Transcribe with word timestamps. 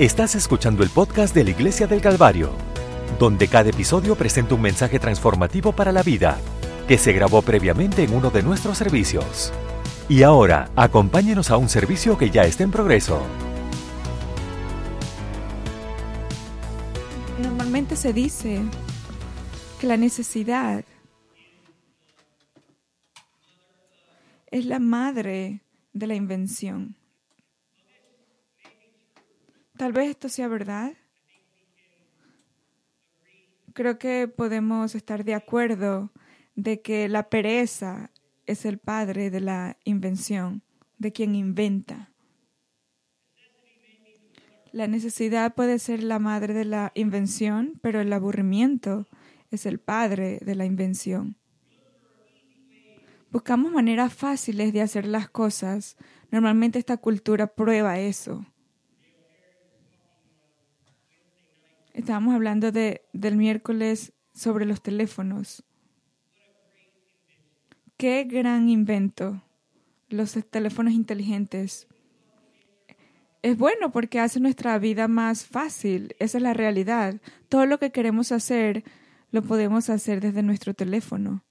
Estás 0.00 0.34
escuchando 0.34 0.82
el 0.82 0.88
podcast 0.88 1.34
de 1.34 1.44
la 1.44 1.50
Iglesia 1.50 1.86
del 1.86 2.00
Calvario, 2.00 2.52
donde 3.18 3.48
cada 3.48 3.68
episodio 3.68 4.16
presenta 4.16 4.54
un 4.54 4.62
mensaje 4.62 4.98
transformativo 4.98 5.72
para 5.72 5.92
la 5.92 6.02
vida 6.02 6.38
que 6.88 6.96
se 6.96 7.12
grabó 7.12 7.42
previamente 7.42 8.02
en 8.02 8.14
uno 8.14 8.30
de 8.30 8.42
nuestros 8.42 8.78
servicios. 8.78 9.52
Y 10.08 10.22
ahora, 10.22 10.70
acompáñenos 10.74 11.50
a 11.50 11.58
un 11.58 11.68
servicio 11.68 12.16
que 12.16 12.30
ya 12.30 12.44
está 12.44 12.64
en 12.64 12.70
progreso. 12.70 13.20
Normalmente 17.38 17.94
se 17.94 18.14
dice 18.14 18.62
que 19.78 19.86
la 19.86 19.98
necesidad 19.98 20.82
es 24.50 24.64
la 24.64 24.78
madre 24.78 25.60
de 25.92 26.06
la 26.06 26.14
invención. 26.14 26.96
Tal 29.80 29.92
vez 29.92 30.10
esto 30.10 30.28
sea 30.28 30.46
verdad. 30.46 30.92
Creo 33.72 33.98
que 33.98 34.28
podemos 34.28 34.94
estar 34.94 35.24
de 35.24 35.32
acuerdo 35.32 36.12
de 36.54 36.82
que 36.82 37.08
la 37.08 37.30
pereza 37.30 38.10
es 38.44 38.66
el 38.66 38.76
padre 38.76 39.30
de 39.30 39.40
la 39.40 39.78
invención, 39.84 40.62
de 40.98 41.12
quien 41.12 41.34
inventa. 41.34 42.12
La 44.70 44.86
necesidad 44.86 45.54
puede 45.54 45.78
ser 45.78 46.02
la 46.02 46.18
madre 46.18 46.52
de 46.52 46.66
la 46.66 46.92
invención, 46.94 47.80
pero 47.80 48.02
el 48.02 48.12
aburrimiento 48.12 49.08
es 49.50 49.64
el 49.64 49.80
padre 49.80 50.40
de 50.42 50.56
la 50.56 50.66
invención. 50.66 51.38
Buscamos 53.30 53.72
maneras 53.72 54.12
fáciles 54.12 54.74
de 54.74 54.82
hacer 54.82 55.06
las 55.06 55.30
cosas. 55.30 55.96
Normalmente 56.30 56.78
esta 56.78 56.98
cultura 56.98 57.46
prueba 57.46 57.98
eso. 57.98 58.44
Estábamos 62.00 62.34
hablando 62.34 62.72
de, 62.72 63.02
del 63.12 63.36
miércoles 63.36 64.14
sobre 64.32 64.64
los 64.64 64.80
teléfonos. 64.80 65.62
Qué 67.98 68.24
gran 68.24 68.70
invento, 68.70 69.42
los 70.08 70.32
teléfonos 70.48 70.94
inteligentes. 70.94 71.88
Es 73.42 73.58
bueno 73.58 73.92
porque 73.92 74.18
hace 74.18 74.40
nuestra 74.40 74.78
vida 74.78 75.08
más 75.08 75.44
fácil, 75.44 76.16
esa 76.18 76.38
es 76.38 76.42
la 76.42 76.54
realidad. 76.54 77.20
Todo 77.50 77.66
lo 77.66 77.78
que 77.78 77.92
queremos 77.92 78.32
hacer 78.32 78.82
lo 79.30 79.42
podemos 79.42 79.90
hacer 79.90 80.22
desde 80.22 80.42
nuestro 80.42 80.72
teléfono. 80.72 81.44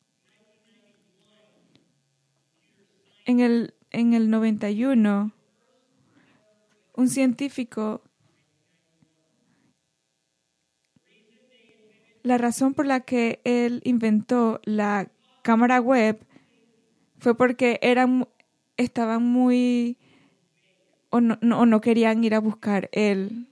En 3.26 3.40
el, 3.40 3.76
en 3.92 4.14
el 4.14 4.32
91, 4.32 5.32
un 6.96 7.08
científico 7.08 8.02
la 12.30 12.38
razón 12.38 12.76
por 12.76 12.86
la 12.86 13.00
que 13.00 13.42
él 13.44 13.82
inventó 13.84 14.62
la 14.64 15.10
cámara 15.42 15.82
web 15.82 16.20
fue 17.18 17.36
porque 17.36 17.80
eran, 17.82 18.28
estaban 18.78 19.24
muy 19.24 19.98
o 21.10 21.22
no, 21.22 21.40
no, 21.42 21.66
no 21.66 21.82
querían 21.82 22.24
ir 22.24 22.36
a 22.36 22.40
buscar 22.40 22.88
él. 22.92 23.48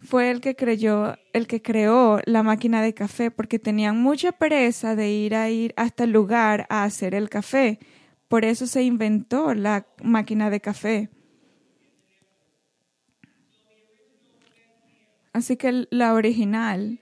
Fue 0.00 0.30
el 0.30 0.42
que 0.42 0.54
creyó, 0.54 1.16
el 1.32 1.46
que 1.46 1.62
creó 1.62 2.20
la 2.26 2.42
máquina 2.42 2.82
de 2.82 2.92
café 2.92 3.30
porque 3.30 3.58
tenían 3.58 3.96
mucha 4.02 4.32
pereza 4.32 4.94
de 4.94 5.10
ir 5.10 5.34
a 5.34 5.48
ir 5.48 5.72
hasta 5.78 6.04
el 6.04 6.10
lugar 6.10 6.66
a 6.68 6.84
hacer 6.84 7.14
el 7.14 7.30
café. 7.30 7.78
Por 8.28 8.44
eso 8.44 8.66
se 8.66 8.82
inventó 8.82 9.54
la 9.54 9.86
máquina 10.02 10.50
de 10.50 10.60
café. 10.60 11.08
Así 15.32 15.56
que 15.56 15.86
la 15.90 16.14
original 16.14 17.00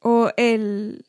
o 0.00 0.30
el, 0.36 1.06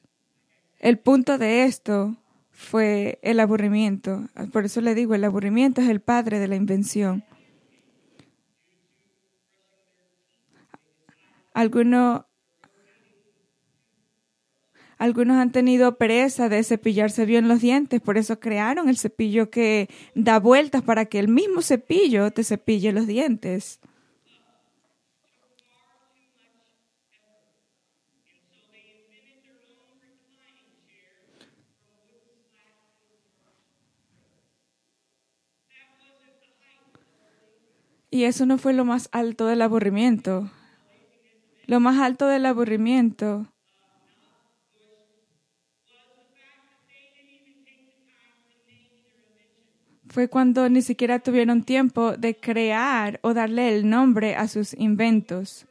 el 0.79 0.99
punto 0.99 1.37
de 1.37 1.65
esto 1.65 2.15
fue 2.51 3.19
el 3.23 3.39
aburrimiento. 3.39 4.29
Por 4.51 4.65
eso 4.65 4.81
le 4.81 4.95
digo, 4.95 5.15
el 5.15 5.23
aburrimiento 5.23 5.81
es 5.81 5.89
el 5.89 5.99
padre 5.99 6.39
de 6.39 6.47
la 6.47 6.55
invención. 6.55 7.23
Alguno, 11.53 12.27
algunos 15.03 15.35
han 15.35 15.51
tenido 15.51 15.97
pereza 15.97 16.47
de 16.47 16.63
cepillarse 16.63 17.25
bien 17.25 17.49
los 17.49 17.59
dientes, 17.59 17.99
por 17.99 18.17
eso 18.17 18.39
crearon 18.39 18.87
el 18.87 18.97
cepillo 18.97 19.49
que 19.49 19.89
da 20.15 20.39
vueltas 20.39 20.81
para 20.81 21.07
que 21.07 21.19
el 21.19 21.27
mismo 21.27 21.61
cepillo 21.61 22.31
te 22.31 22.45
cepille 22.45 22.93
los 22.93 23.05
dientes. 23.05 23.81
Y 38.09 38.23
eso 38.23 38.45
no 38.45 38.57
fue 38.57 38.71
lo 38.71 38.85
más 38.85 39.09
alto 39.11 39.47
del 39.47 39.61
aburrimiento. 39.63 40.49
Lo 41.65 41.81
más 41.81 41.99
alto 41.99 42.27
del 42.27 42.45
aburrimiento 42.45 43.52
fue 50.13 50.27
cuando 50.27 50.69
ni 50.69 50.83
siquiera 50.83 51.17
tuvieron 51.17 51.63
tiempo 51.63 52.15
de 52.15 52.35
crear 52.35 53.19
o 53.23 53.33
darle 53.33 53.75
el 53.75 53.89
nombre 53.89 54.35
a 54.35 54.47
sus 54.47 54.75
inventos. 54.75 55.65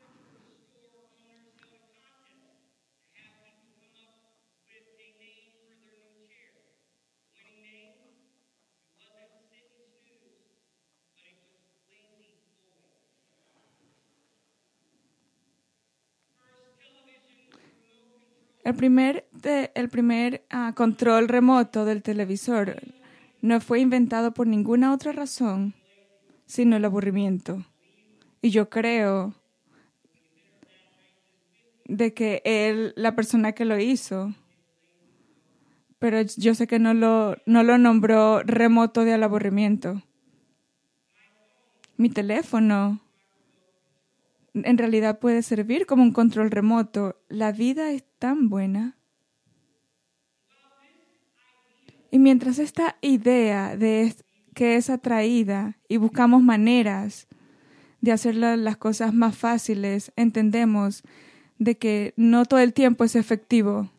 El 18.65 18.75
primer, 18.75 19.25
el 19.75 19.89
primer 19.89 20.45
ah, 20.51 20.73
control 20.75 21.29
remoto 21.29 21.85
del 21.85 22.03
televisor 22.03 23.02
no 23.43 23.61
fue 23.61 23.81
inventado 23.81 24.33
por 24.33 24.47
ninguna 24.47 24.95
otra 24.95 25.13
razón 25.13 25.75
sino 26.53 26.77
el 26.77 26.85
aburrimiento. 26.85 27.65
Y 28.43 28.51
yo 28.51 28.69
creo 28.69 29.35
de 31.87 32.13
que 32.13 32.43
él, 32.45 32.93
la 32.95 33.15
persona 33.15 33.53
que 33.53 33.65
lo 33.65 33.79
hizo, 33.79 34.35
pero 35.99 36.21
yo 36.37 36.55
sé 36.55 36.67
que 36.67 36.79
no 36.79 36.93
lo, 36.93 37.37
no 37.47 37.63
lo 37.63 37.79
nombró 37.79 38.43
remoto 38.43 39.05
del 39.05 39.23
aburrimiento. 39.23 40.03
Mi 41.97 42.11
teléfono 42.11 43.01
en 44.53 44.77
realidad 44.77 45.21
puede 45.21 45.43
servir 45.43 45.87
como 45.87 46.03
un 46.03 46.13
control 46.13 46.51
remoto. 46.51 47.17
La 47.29 47.51
vida 47.53 47.93
es 47.93 48.05
tan 48.19 48.51
buena. 48.51 48.99
Y 52.12 52.19
mientras 52.19 52.59
esta 52.59 52.99
idea 53.00 53.75
de 53.75 54.15
que 54.55 54.77
es 54.77 54.91
atraída 54.91 55.78
y 55.89 55.97
buscamos 55.97 56.43
maneras 56.43 57.27
de 58.03 58.12
hacer 58.12 58.34
las 58.34 58.77
cosas 58.77 59.15
más 59.15 59.34
fáciles, 59.34 60.12
entendemos 60.14 61.03
de 61.59 61.79
que 61.79 62.12
no 62.17 62.44
todo 62.44 62.61
el 62.61 62.75
tiempo 62.75 63.05
es 63.05 63.17
efectivo. 63.17 63.91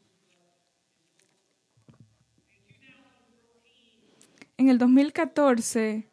En 4.57 4.69
el 4.69 4.77
2014 4.77 6.07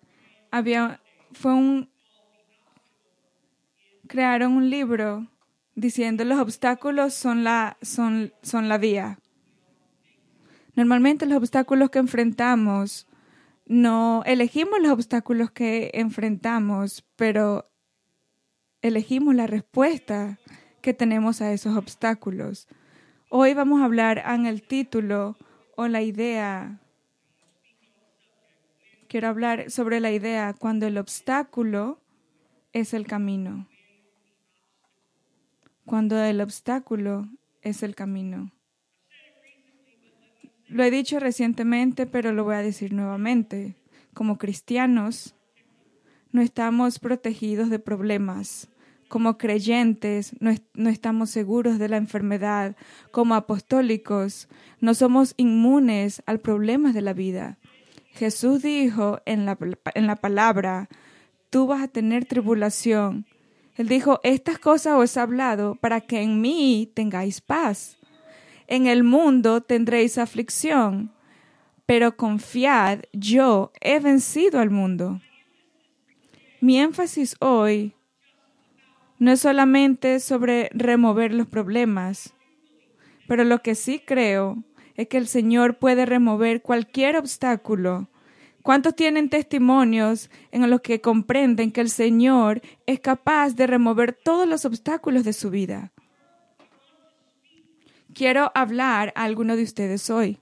había, 0.50 1.02
fue 1.32 1.52
un, 1.52 1.90
crearon 4.06 4.54
un 4.54 4.70
libro 4.70 5.26
diciendo 5.74 6.24
los 6.24 6.40
obstáculos 6.40 7.12
son 7.12 7.44
la, 7.44 7.76
son, 7.82 8.32
son 8.40 8.70
la 8.70 8.78
vía. 8.78 9.19
Normalmente 10.74 11.26
los 11.26 11.38
obstáculos 11.38 11.90
que 11.90 11.98
enfrentamos, 11.98 13.06
no 13.66 14.22
elegimos 14.26 14.80
los 14.80 14.92
obstáculos 14.92 15.50
que 15.50 15.90
enfrentamos, 15.94 17.04
pero 17.16 17.70
elegimos 18.82 19.34
la 19.34 19.46
respuesta 19.46 20.38
que 20.82 20.94
tenemos 20.94 21.40
a 21.40 21.52
esos 21.52 21.76
obstáculos. 21.76 22.68
Hoy 23.28 23.54
vamos 23.54 23.80
a 23.80 23.84
hablar 23.84 24.22
en 24.26 24.46
el 24.46 24.62
título 24.62 25.36
o 25.76 25.86
la 25.88 26.02
idea. 26.02 26.80
Quiero 29.08 29.28
hablar 29.28 29.70
sobre 29.70 30.00
la 30.00 30.12
idea 30.12 30.54
cuando 30.54 30.86
el 30.86 30.98
obstáculo 30.98 32.00
es 32.72 32.94
el 32.94 33.06
camino 33.06 33.68
cuando 35.90 36.22
el 36.22 36.40
obstáculo 36.40 37.28
es 37.62 37.82
el 37.82 37.96
camino. 37.96 38.52
Lo 40.70 40.84
he 40.84 40.90
dicho 40.90 41.18
recientemente, 41.18 42.06
pero 42.06 42.32
lo 42.32 42.44
voy 42.44 42.54
a 42.54 42.62
decir 42.62 42.92
nuevamente. 42.92 43.76
Como 44.14 44.38
cristianos, 44.38 45.34
no 46.32 46.42
estamos 46.42 46.98
protegidos 46.98 47.70
de 47.70 47.78
problemas. 47.78 48.68
Como 49.08 49.36
creyentes, 49.38 50.36
no, 50.38 50.88
estamos 50.88 51.30
seguros 51.30 51.80
de 51.80 51.88
la 51.88 51.96
enfermedad. 51.96 52.76
Como 53.10 53.34
apostólicos, 53.34 54.48
no 54.80 54.94
somos 54.94 55.34
inmunes 55.36 56.22
al 56.26 56.38
problema 56.38 56.92
de 56.92 57.02
la 57.02 57.12
vida. 57.12 57.58
Jesús 58.12 58.62
dijo 58.62 59.20
en 59.26 59.46
la, 59.46 59.58
en 59.94 60.06
la 60.06 60.16
palabra, 60.16 60.88
tú 61.50 61.66
vas 61.66 61.82
a 61.82 61.88
tener 61.88 62.24
tribulación. 62.26 63.26
Él 63.76 63.88
dijo, 63.88 64.20
estas 64.22 64.58
cosas 64.58 64.94
os 64.96 65.16
he 65.16 65.20
hablado 65.20 65.74
para 65.74 66.00
que 66.00 66.22
en 66.22 66.40
mí 66.40 66.90
tengáis 66.94 67.40
paz. 67.40 67.99
En 68.70 68.86
el 68.86 69.02
mundo 69.02 69.62
tendréis 69.62 70.16
aflicción, 70.16 71.10
pero 71.86 72.16
confiad, 72.16 73.00
yo 73.12 73.72
he 73.80 73.98
vencido 73.98 74.60
al 74.60 74.70
mundo. 74.70 75.20
Mi 76.60 76.78
énfasis 76.78 77.34
hoy 77.40 77.96
no 79.18 79.32
es 79.32 79.40
solamente 79.40 80.20
sobre 80.20 80.70
remover 80.72 81.34
los 81.34 81.48
problemas, 81.48 82.32
pero 83.26 83.42
lo 83.42 83.60
que 83.60 83.74
sí 83.74 83.98
creo 84.06 84.62
es 84.94 85.08
que 85.08 85.18
el 85.18 85.26
Señor 85.26 85.78
puede 85.78 86.06
remover 86.06 86.62
cualquier 86.62 87.16
obstáculo. 87.16 88.08
¿Cuántos 88.62 88.94
tienen 88.94 89.30
testimonios 89.30 90.30
en 90.52 90.70
los 90.70 90.80
que 90.80 91.00
comprenden 91.00 91.72
que 91.72 91.80
el 91.80 91.90
Señor 91.90 92.62
es 92.86 93.00
capaz 93.00 93.56
de 93.56 93.66
remover 93.66 94.12
todos 94.12 94.46
los 94.46 94.64
obstáculos 94.64 95.24
de 95.24 95.32
su 95.32 95.50
vida? 95.50 95.92
Quiero 98.14 98.50
hablar 98.54 99.12
a 99.16 99.24
alguno 99.24 99.56
de 99.56 99.62
ustedes 99.62 100.10
hoy. 100.10 100.38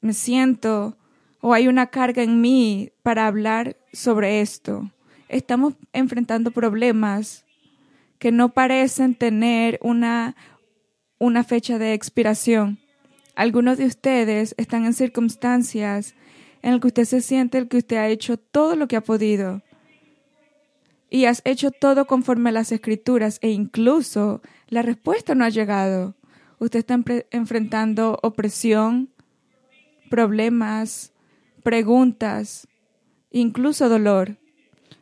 Me 0.00 0.12
siento 0.12 0.96
o 1.40 1.54
hay 1.54 1.68
una 1.68 1.88
carga 1.88 2.22
en 2.22 2.40
mí 2.40 2.90
para 3.02 3.26
hablar 3.26 3.76
sobre 3.92 4.40
esto. 4.40 4.90
Estamos 5.28 5.74
enfrentando 5.92 6.50
problemas 6.50 7.44
que 8.18 8.32
no 8.32 8.50
parecen 8.50 9.14
tener 9.14 9.78
una, 9.82 10.36
una 11.18 11.44
fecha 11.44 11.78
de 11.78 11.92
expiración. 11.92 12.78
Algunos 13.34 13.78
de 13.78 13.86
ustedes 13.86 14.54
están 14.58 14.84
en 14.84 14.94
circunstancias 14.94 16.14
en 16.62 16.72
las 16.72 16.80
que 16.80 16.86
usted 16.86 17.04
se 17.04 17.20
siente 17.20 17.66
que 17.68 17.78
usted 17.78 17.96
ha 17.96 18.08
hecho 18.08 18.36
todo 18.36 18.76
lo 18.76 18.88
que 18.88 18.96
ha 18.96 19.02
podido 19.02 19.62
y 21.10 21.26
has 21.26 21.42
hecho 21.44 21.70
todo 21.70 22.06
conforme 22.06 22.50
a 22.50 22.52
las 22.52 22.72
escrituras 22.72 23.38
e 23.40 23.50
incluso 23.50 24.42
la 24.68 24.82
respuesta 24.82 25.34
no 25.34 25.44
ha 25.44 25.48
llegado. 25.48 26.14
Usted 26.64 26.78
está 26.78 26.98
enfrentando 27.30 28.18
opresión, 28.22 29.10
problemas, 30.08 31.12
preguntas, 31.62 32.66
incluso 33.30 33.90
dolor. 33.90 34.38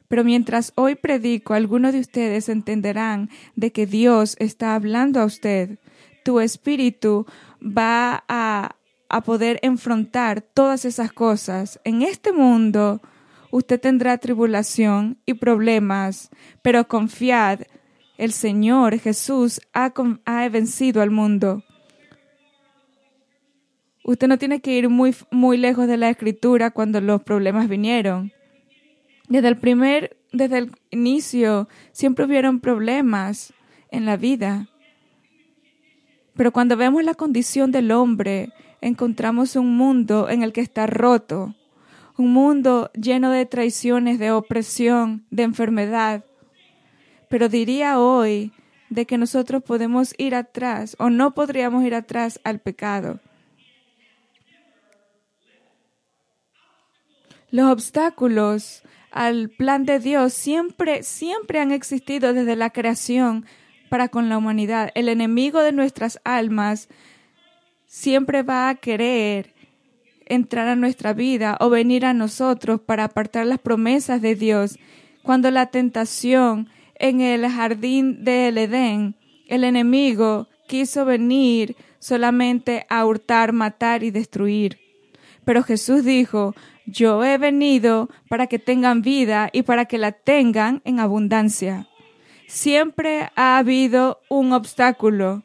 Pero 0.09 0.25
mientras 0.25 0.73
hoy 0.75 0.97
predico, 0.97 1.55
algunos 1.55 1.93
de 1.93 2.00
ustedes 2.00 2.49
entenderán 2.49 3.31
de 3.55 3.70
que 3.70 3.87
Dios 3.87 4.35
está 4.41 4.75
hablando 4.75 5.20
a 5.20 5.25
usted. 5.25 5.79
Tu 6.25 6.41
espíritu 6.41 7.26
va 7.62 8.25
a, 8.26 8.75
a 9.09 9.20
poder 9.20 9.61
enfrentar 9.62 10.43
todas 10.43 10.85
esas 10.85 11.12
cosas. 11.12 11.79
En 11.85 12.03
este 12.03 12.32
mundo 12.32 13.00
usted 13.53 13.81
tendrá 13.81 14.19
tribulación 14.19 15.17
y 15.26 15.35
problemas, 15.35 16.31
pero 16.61 16.88
confiad, 16.88 17.61
el 18.22 18.30
Señor 18.30 18.96
Jesús 19.00 19.60
ha, 19.72 19.92
vencido 20.48 21.02
al 21.02 21.10
mundo. 21.10 21.64
Usted 24.04 24.28
no 24.28 24.38
tiene 24.38 24.60
que 24.60 24.78
ir 24.78 24.88
muy, 24.88 25.12
muy 25.32 25.56
lejos 25.56 25.88
de 25.88 25.96
la 25.96 26.08
escritura 26.08 26.70
cuando 26.70 27.00
los 27.00 27.24
problemas 27.24 27.69
vinieron. 27.69 28.30
Desde 29.28 29.48
el 29.48 29.56
primer, 29.56 30.19
desde 30.32 30.58
el 30.58 30.70
inicio, 30.92 31.69
siempre 31.90 32.24
hubieron 32.24 32.60
problemas 32.60 33.54
en 33.90 34.04
la 34.06 34.16
vida. 34.16 34.68
Pero 36.36 36.52
cuando 36.52 36.76
vemos 36.76 37.02
la 37.02 37.14
condición 37.14 37.72
del 37.72 37.90
hombre, 37.90 38.52
encontramos 38.80 39.56
un 39.56 39.76
mundo 39.76 40.28
en 40.28 40.44
el 40.44 40.52
que 40.52 40.60
está 40.60 40.86
roto, 40.86 41.56
un 42.16 42.32
mundo 42.32 42.92
lleno 42.94 43.30
de 43.30 43.46
traiciones, 43.46 44.20
de 44.20 44.30
opresión, 44.30 45.26
de 45.32 45.42
enfermedad, 45.42 46.25
pero 47.32 47.49
diría 47.49 47.99
hoy 47.99 48.52
de 48.90 49.06
que 49.06 49.17
nosotros 49.17 49.62
podemos 49.62 50.14
ir 50.19 50.34
atrás 50.34 50.96
o 50.99 51.08
no 51.08 51.32
podríamos 51.32 51.82
ir 51.82 51.94
atrás 51.94 52.38
al 52.44 52.61
pecado. 52.61 53.20
Los 57.50 57.73
obstáculos 57.73 58.82
al 59.11 59.49
plan 59.49 59.87
de 59.87 59.99
Dios 59.99 60.34
siempre, 60.34 61.05
siempre 61.05 61.58
han 61.58 61.73
existido 61.73 62.34
desde 62.34 62.55
la 62.55 62.69
creación 62.69 63.46
para 63.88 64.08
con 64.08 64.28
la 64.28 64.37
humanidad. 64.37 64.90
El 64.94 65.08
enemigo 65.08 65.62
de 65.62 65.73
nuestras 65.73 66.20
almas 66.25 66.90
siempre 67.87 68.43
va 68.43 68.69
a 68.69 68.75
querer 68.75 69.55
entrar 70.26 70.69
a 70.69 70.76
nuestra 70.76 71.14
vida 71.14 71.56
o 71.61 71.70
venir 71.70 72.05
a 72.05 72.12
nosotros 72.12 72.78
para 72.82 73.05
apartar 73.05 73.46
las 73.46 73.58
promesas 73.58 74.20
de 74.20 74.35
Dios. 74.35 74.78
Cuando 75.23 75.50
la 75.50 75.70
tentación 75.70 76.69
en 77.02 77.20
el 77.20 77.46
jardín 77.49 78.22
del 78.22 78.56
Edén, 78.56 79.16
el 79.49 79.64
enemigo 79.64 80.49
quiso 80.69 81.04
venir 81.04 81.76
solamente 81.99 82.87
a 82.88 83.04
hurtar, 83.04 83.52
matar 83.52 84.04
y 84.04 84.12
destruir. 84.12 84.78
Pero 85.44 85.64
Jesús 85.64 86.04
dijo, 86.04 86.54
yo 86.87 87.25
he 87.25 87.38
venido 87.38 88.08
para 88.28 88.46
que 88.46 88.60
tengan 88.60 89.02
vida 89.02 89.50
y 89.52 89.62
para 89.62 89.87
que 89.87 89.99
la 89.99 90.12
tengan 90.12 90.81
en 90.84 91.00
abundancia. 91.00 91.88
Siempre 92.46 93.31
ha 93.34 93.58
habido 93.58 94.20
un 94.31 94.52
obstáculo, 94.52 95.43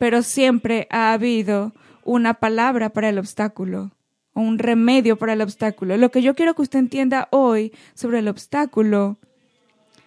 pero 0.00 0.22
siempre 0.22 0.88
ha 0.90 1.12
habido 1.12 1.72
una 2.02 2.34
palabra 2.34 2.90
para 2.90 3.10
el 3.10 3.18
obstáculo, 3.20 3.92
un 4.34 4.58
remedio 4.58 5.16
para 5.16 5.34
el 5.34 5.40
obstáculo. 5.40 5.96
Lo 5.98 6.10
que 6.10 6.22
yo 6.22 6.34
quiero 6.34 6.54
que 6.54 6.62
usted 6.62 6.80
entienda 6.80 7.28
hoy 7.30 7.72
sobre 7.94 8.18
el 8.18 8.26
obstáculo 8.26 9.18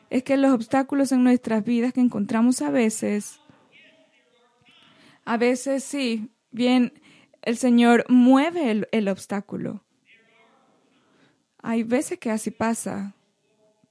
es 0.09 0.23
que 0.23 0.37
los 0.37 0.53
obstáculos 0.53 1.11
en 1.11 1.23
nuestras 1.23 1.63
vidas 1.63 1.93
que 1.93 2.01
encontramos 2.01 2.61
a 2.61 2.71
veces, 2.71 3.39
a 5.25 5.37
veces 5.37 5.83
sí, 5.83 6.31
bien, 6.51 6.93
el 7.41 7.57
Señor 7.57 8.05
mueve 8.09 8.85
el, 8.91 9.07
obstáculo. 9.07 9.83
Hay 11.61 11.83
veces 11.83 12.17
que 12.19 12.31
así 12.31 12.51
pasa, 12.51 13.15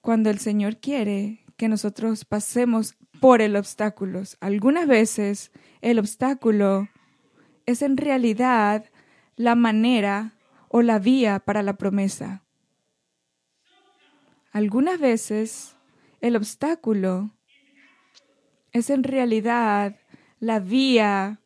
cuando 0.00 0.30
el 0.30 0.38
Señor 0.38 0.78
quiere 0.78 1.44
que 1.56 1.68
nosotros 1.68 2.24
pasemos 2.24 2.96
por 3.20 3.40
el 3.40 3.56
obstáculo. 3.56 4.22
Algunas 4.40 4.86
veces 4.86 5.52
el 5.80 5.98
obstáculo 5.98 6.88
es 7.66 7.82
en 7.82 7.96
realidad 7.96 8.84
la 9.36 9.54
manera 9.54 10.34
o 10.68 10.82
la 10.82 10.98
vía 10.98 11.40
para 11.40 11.62
la 11.62 11.74
promesa. 11.74 12.42
Algunas 14.52 14.98
veces 14.98 15.77
el 16.20 16.36
obstáculo 16.36 17.30
es 18.72 18.90
en 18.90 19.02
realidad 19.02 19.96
la 20.40 20.60
vía 20.60 21.40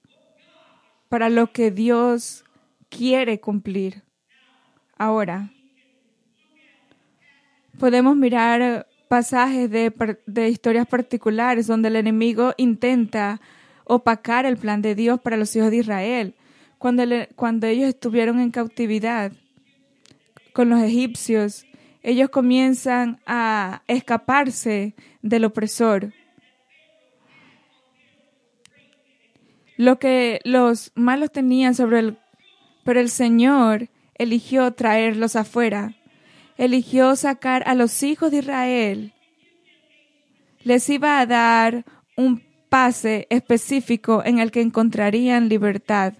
para 1.08 1.28
lo 1.28 1.52
que 1.52 1.70
Dios 1.70 2.44
quiere 2.88 3.40
cumplir. 3.40 4.02
Ahora, 4.96 5.50
podemos 7.78 8.16
mirar 8.16 8.86
pasajes 9.08 9.70
de, 9.70 10.48
historias 10.48 10.86
particulares 10.86 11.66
donde 11.66 11.88
el 11.88 11.96
enemigo 11.96 12.54
intenta 12.56 13.40
opacar 13.84 14.46
el 14.46 14.56
plan 14.56 14.80
de 14.80 14.94
Dios 14.94 15.20
para 15.20 15.36
los 15.36 15.54
hijos 15.54 15.70
de 15.70 15.78
Israel. 15.78 16.34
Cuando, 16.78 17.04
cuando 17.36 17.66
ellos 17.66 17.88
estuvieron 17.88 18.40
en 18.40 18.50
cautividad 18.50 19.32
con 20.52 20.70
los 20.70 20.80
egipcios, 20.80 21.66
ellos 22.02 22.30
comienzan 22.30 23.20
a 23.26 23.82
escaparse 23.86 24.94
del 25.22 25.44
opresor. 25.44 26.12
Lo 29.76 29.98
que 29.98 30.40
los 30.44 30.92
malos 30.94 31.30
tenían 31.30 31.74
sobre 31.74 32.00
el... 32.00 32.18
Pero 32.84 33.00
el 33.00 33.10
Señor 33.10 33.88
eligió 34.16 34.72
traerlos 34.72 35.36
afuera. 35.36 35.94
Eligió 36.58 37.14
sacar 37.16 37.62
a 37.66 37.74
los 37.74 38.02
hijos 38.02 38.30
de 38.32 38.38
Israel. 38.38 39.12
Les 40.64 40.88
iba 40.88 41.20
a 41.20 41.26
dar 41.26 41.84
un 42.16 42.42
pase 42.68 43.26
específico 43.30 44.22
en 44.24 44.38
el 44.38 44.50
que 44.50 44.60
encontrarían 44.60 45.48
libertad 45.48 46.14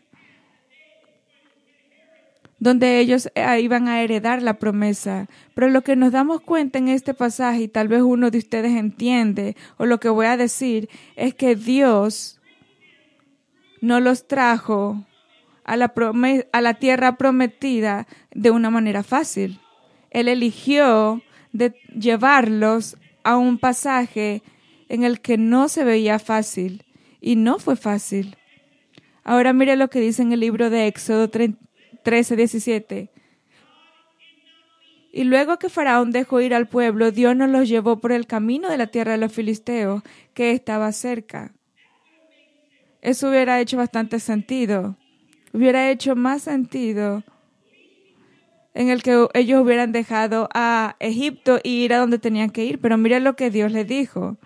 donde 2.63 3.01
ellos 3.01 3.29
eh, 3.35 3.61
iban 3.61 3.89
a 3.89 4.03
heredar 4.03 4.41
la 4.41 4.61
promesa. 4.61 5.27
Pero 5.53 5.69
lo 5.69 5.83
que 5.83 5.97
nos 5.97 6.13
damos 6.13 6.43
cuenta 6.43 6.79
en 6.79 6.87
este 6.87 7.13
pasaje, 7.13 7.63
y 7.63 7.69
tal 7.69 7.89
vez 7.89 8.03
uno 8.03 8.31
de 8.31 8.39
ustedes 8.39 8.77
entiende, 8.77 9.57
o 9.79 9.85
lo 9.85 9.99
que 9.99 10.09
voy 10.09 10.27
a 10.27 10.37
decir, 10.37 10.89
es 11.17 11.35
que 11.35 11.57
Dios 11.57 12.41
no 13.81 13.99
los 13.99 14.29
trajo 14.29 15.05
a 15.65 15.77
la, 15.77 15.93
a 16.53 16.61
la 16.61 16.75
tierra 16.75 17.17
prometida 17.17 18.07
de 18.33 18.53
una 18.53 18.71
manera 18.71 19.03
fácil. 19.03 19.59
Él 20.11 20.29
eligió 20.29 21.21
de 21.53 21.75
llevarlos 21.99 22.97
a 23.25 23.39
un 23.39 23.59
pasaje 23.59 24.45
en 24.89 25.03
el 25.03 25.21
que 25.21 25.37
no 25.37 25.69
se 25.69 25.83
veía 25.83 26.21
fácil 26.21 26.85
y 27.21 27.35
no 27.35 27.59
fue 27.59 27.75
fácil. 27.75 28.37
Ahora 29.25 29.53
mire 29.53 29.75
lo 29.75 29.91
que 29.91 29.99
dice 29.99 30.23
en 30.23 30.31
el 30.31 30.39
libro 30.39 30.71
de 30.71 30.87
Éxodo 30.87 31.29
13, 32.03 32.37
17. 32.37 33.11
Y 35.15 35.25
luego 35.25 35.59
que 35.59 35.69
Faraón 35.69 36.11
dejó 36.11 36.41
ir 36.41 36.55
al 36.55 36.69
pueblo, 36.69 37.11
Dios 37.11 37.37
nos 37.37 37.51
los 37.51 37.69
llevó 37.69 38.01
por 38.01 38.13
el 38.13 38.27
camino 38.27 38.71
de 38.71 38.79
la 38.79 38.87
tierra 38.87 39.13
de 39.13 39.19
los 39.19 39.33
filisteos, 39.33 40.03
que 40.33 40.53
estaba 40.53 40.91
cerca. 40.93 41.53
Eso 43.03 43.29
hubiera 43.29 43.61
hecho 43.61 43.77
bastante 43.77 44.21
sentido. 44.21 44.97
Hubiera 45.53 45.91
hecho 45.91 46.17
más 46.17 46.43
sentido 46.43 47.23
en 48.75 48.89
el 48.89 49.03
que 49.03 49.27
ellos 49.35 49.63
hubieran 49.63 49.93
dejado 49.93 50.49
a 50.55 50.97
Egipto 50.99 51.61
y 51.63 51.85
ir 51.85 51.93
a 51.93 51.99
donde 51.99 52.19
tenían 52.19 52.49
que 52.49 52.65
ir. 52.65 52.81
Pero 52.81 52.97
mira 52.97 53.21
lo 53.21 53.37
que 53.37 53.51
Dios 53.51 53.71
les 53.71 53.87
dijo. 53.87 54.39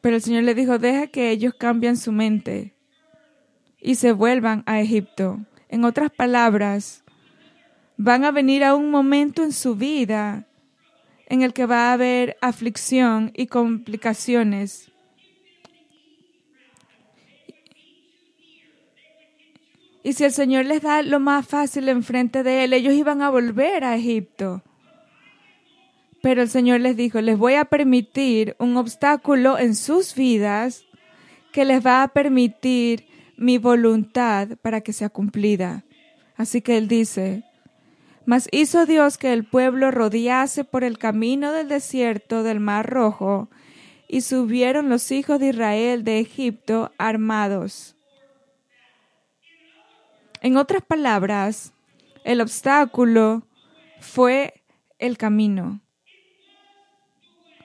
Pero 0.00 0.16
el 0.16 0.22
Señor 0.22 0.42
le 0.42 0.54
dijo, 0.54 0.78
deja 0.78 1.06
que 1.06 1.30
ellos 1.30 1.54
cambien 1.54 1.96
su 1.96 2.10
mente 2.10 2.75
y 3.86 3.94
se 3.94 4.10
vuelvan 4.10 4.64
a 4.66 4.80
Egipto. 4.80 5.38
En 5.68 5.84
otras 5.84 6.10
palabras, 6.10 7.04
van 7.96 8.24
a 8.24 8.32
venir 8.32 8.64
a 8.64 8.74
un 8.74 8.90
momento 8.90 9.44
en 9.44 9.52
su 9.52 9.76
vida 9.76 10.44
en 11.28 11.42
el 11.42 11.52
que 11.52 11.66
va 11.66 11.88
a 11.88 11.92
haber 11.92 12.36
aflicción 12.40 13.30
y 13.32 13.46
complicaciones. 13.46 14.90
Y 20.02 20.14
si 20.14 20.24
el 20.24 20.32
Señor 20.32 20.64
les 20.64 20.82
da 20.82 21.02
lo 21.02 21.20
más 21.20 21.46
fácil 21.46 21.88
enfrente 21.88 22.42
de 22.42 22.64
Él, 22.64 22.72
ellos 22.72 22.92
iban 22.92 23.22
a 23.22 23.30
volver 23.30 23.84
a 23.84 23.94
Egipto. 23.94 24.64
Pero 26.22 26.42
el 26.42 26.48
Señor 26.48 26.80
les 26.80 26.96
dijo, 26.96 27.20
les 27.20 27.38
voy 27.38 27.54
a 27.54 27.66
permitir 27.66 28.56
un 28.58 28.76
obstáculo 28.76 29.60
en 29.60 29.76
sus 29.76 30.16
vidas 30.16 30.84
que 31.52 31.64
les 31.64 31.86
va 31.86 32.02
a 32.02 32.08
permitir 32.08 33.06
mi 33.36 33.58
voluntad 33.58 34.56
para 34.62 34.80
que 34.80 34.92
sea 34.92 35.08
cumplida. 35.08 35.84
Así 36.36 36.60
que 36.60 36.76
Él 36.76 36.88
dice, 36.88 37.44
mas 38.24 38.48
hizo 38.50 38.86
Dios 38.86 39.18
que 39.18 39.32
el 39.32 39.44
pueblo 39.44 39.90
rodease 39.90 40.64
por 40.64 40.84
el 40.84 40.98
camino 40.98 41.52
del 41.52 41.68
desierto 41.68 42.42
del 42.42 42.60
Mar 42.60 42.90
Rojo, 42.90 43.48
y 44.08 44.20
subieron 44.20 44.88
los 44.88 45.10
hijos 45.10 45.40
de 45.40 45.48
Israel 45.48 46.04
de 46.04 46.20
Egipto 46.20 46.92
armados. 46.96 47.96
En 50.42 50.56
otras 50.56 50.82
palabras, 50.82 51.72
el 52.24 52.40
obstáculo 52.40 53.46
fue 54.00 54.62
el 54.98 55.18
camino. 55.18 55.80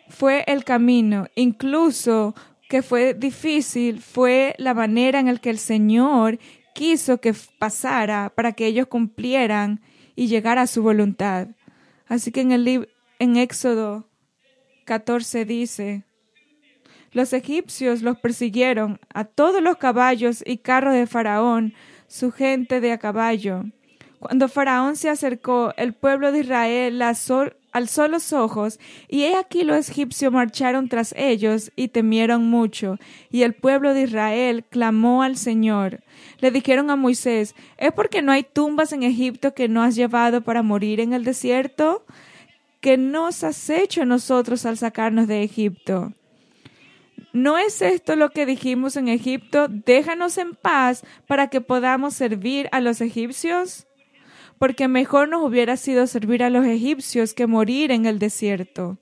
Fue 0.10 0.44
el 0.48 0.64
camino. 0.64 1.28
Incluso 1.36 2.34
que 2.72 2.82
fue 2.82 3.14
difícil 3.14 4.00
fue 4.00 4.56
la 4.58 4.74
manera 4.74 5.20
en 5.20 5.26
la 5.26 5.36
que 5.40 5.50
el 5.50 5.58
Señor 5.58 6.40
quiso 6.74 7.20
que 7.20 7.36
pasara 7.60 8.32
para 8.34 8.54
que 8.54 8.66
ellos 8.66 8.88
cumplieran 8.88 9.82
y 10.16 10.28
llegar 10.28 10.58
a 10.58 10.68
su 10.68 10.82
voluntad. 10.82 11.50
Así 12.08 12.32
que 12.32 12.40
en 12.40 12.54
el 12.54 12.88
en 13.20 13.36
Éxodo 13.36 14.08
14 14.86 15.44
dice, 15.44 16.06
los 17.12 17.34
egipcios 17.34 18.04
los 18.04 18.18
persiguieron 18.18 19.02
a 19.14 19.26
todos 19.26 19.62
los 19.62 19.76
caballos 19.76 20.42
y 20.48 20.60
carros 20.60 20.94
de 20.94 21.08
Faraón, 21.08 21.74
su 22.08 22.32
gente 22.32 22.80
de 22.80 22.94
a 22.94 23.00
caballo. 23.00 23.66
Cuando 24.20 24.48
Faraón 24.48 24.96
se 24.96 25.10
acercó, 25.10 25.74
el 25.76 25.92
pueblo 25.92 26.32
de 26.32 26.40
Israel 26.40 27.02
alzó 27.72 28.08
los 28.08 28.34
ojos, 28.34 28.80
y 29.08 29.24
he 29.24 29.36
aquí 29.36 29.64
los 29.64 29.90
egipcios 29.90 30.32
marcharon 30.32 30.90
tras 30.90 31.14
ellos 31.18 31.72
y 31.76 31.90
temieron 31.90 32.50
mucho. 32.50 32.98
Y 33.30 33.44
el 33.44 33.54
pueblo 33.54 33.94
de 33.94 34.04
Israel 34.04 34.64
clamó 34.70 35.24
al 35.24 35.38
Señor. 35.38 36.04
Le 36.40 36.52
dijeron 36.52 36.90
a 36.90 36.96
Moisés, 36.96 37.56
¿es 37.78 37.92
porque 37.92 38.22
no 38.22 38.32
hay 38.32 38.44
tumbas 38.44 38.94
en 38.94 39.04
Egipto 39.04 39.54
que 39.54 39.68
no 39.68 39.82
has 39.84 39.96
llevado 39.96 40.42
para 40.42 40.64
morir 40.64 41.00
en 41.00 41.14
el 41.14 41.24
desierto? 41.24 42.06
¿Qué 42.80 42.98
nos 42.98 43.44
has 43.44 43.70
hecho 43.70 44.06
nosotros 44.06 44.66
al 44.66 44.78
sacarnos 44.78 45.28
de 45.28 45.44
Egipto? 45.44 46.14
¿No 47.34 47.58
es 47.58 47.82
esto 47.82 48.16
lo 48.16 48.32
que 48.32 48.46
dijimos 48.46 48.98
en 48.98 49.08
Egipto? 49.08 49.68
Déjanos 49.70 50.38
en 50.38 50.56
paz 50.56 51.06
para 51.28 51.48
que 51.48 51.62
podamos 51.62 52.14
servir 52.14 52.68
a 52.72 52.82
los 52.82 53.00
egipcios 53.00 53.88
porque 54.62 54.88
mejor 54.88 55.28
nos 55.28 55.44
hubiera 55.44 55.76
sido 55.76 56.06
servir 56.06 56.44
a 56.44 56.52
los 56.52 56.68
egipcios 56.68 57.34
que 57.34 57.48
morir 57.48 57.90
en 57.90 58.06
el 58.06 58.20
desierto. 58.20 59.00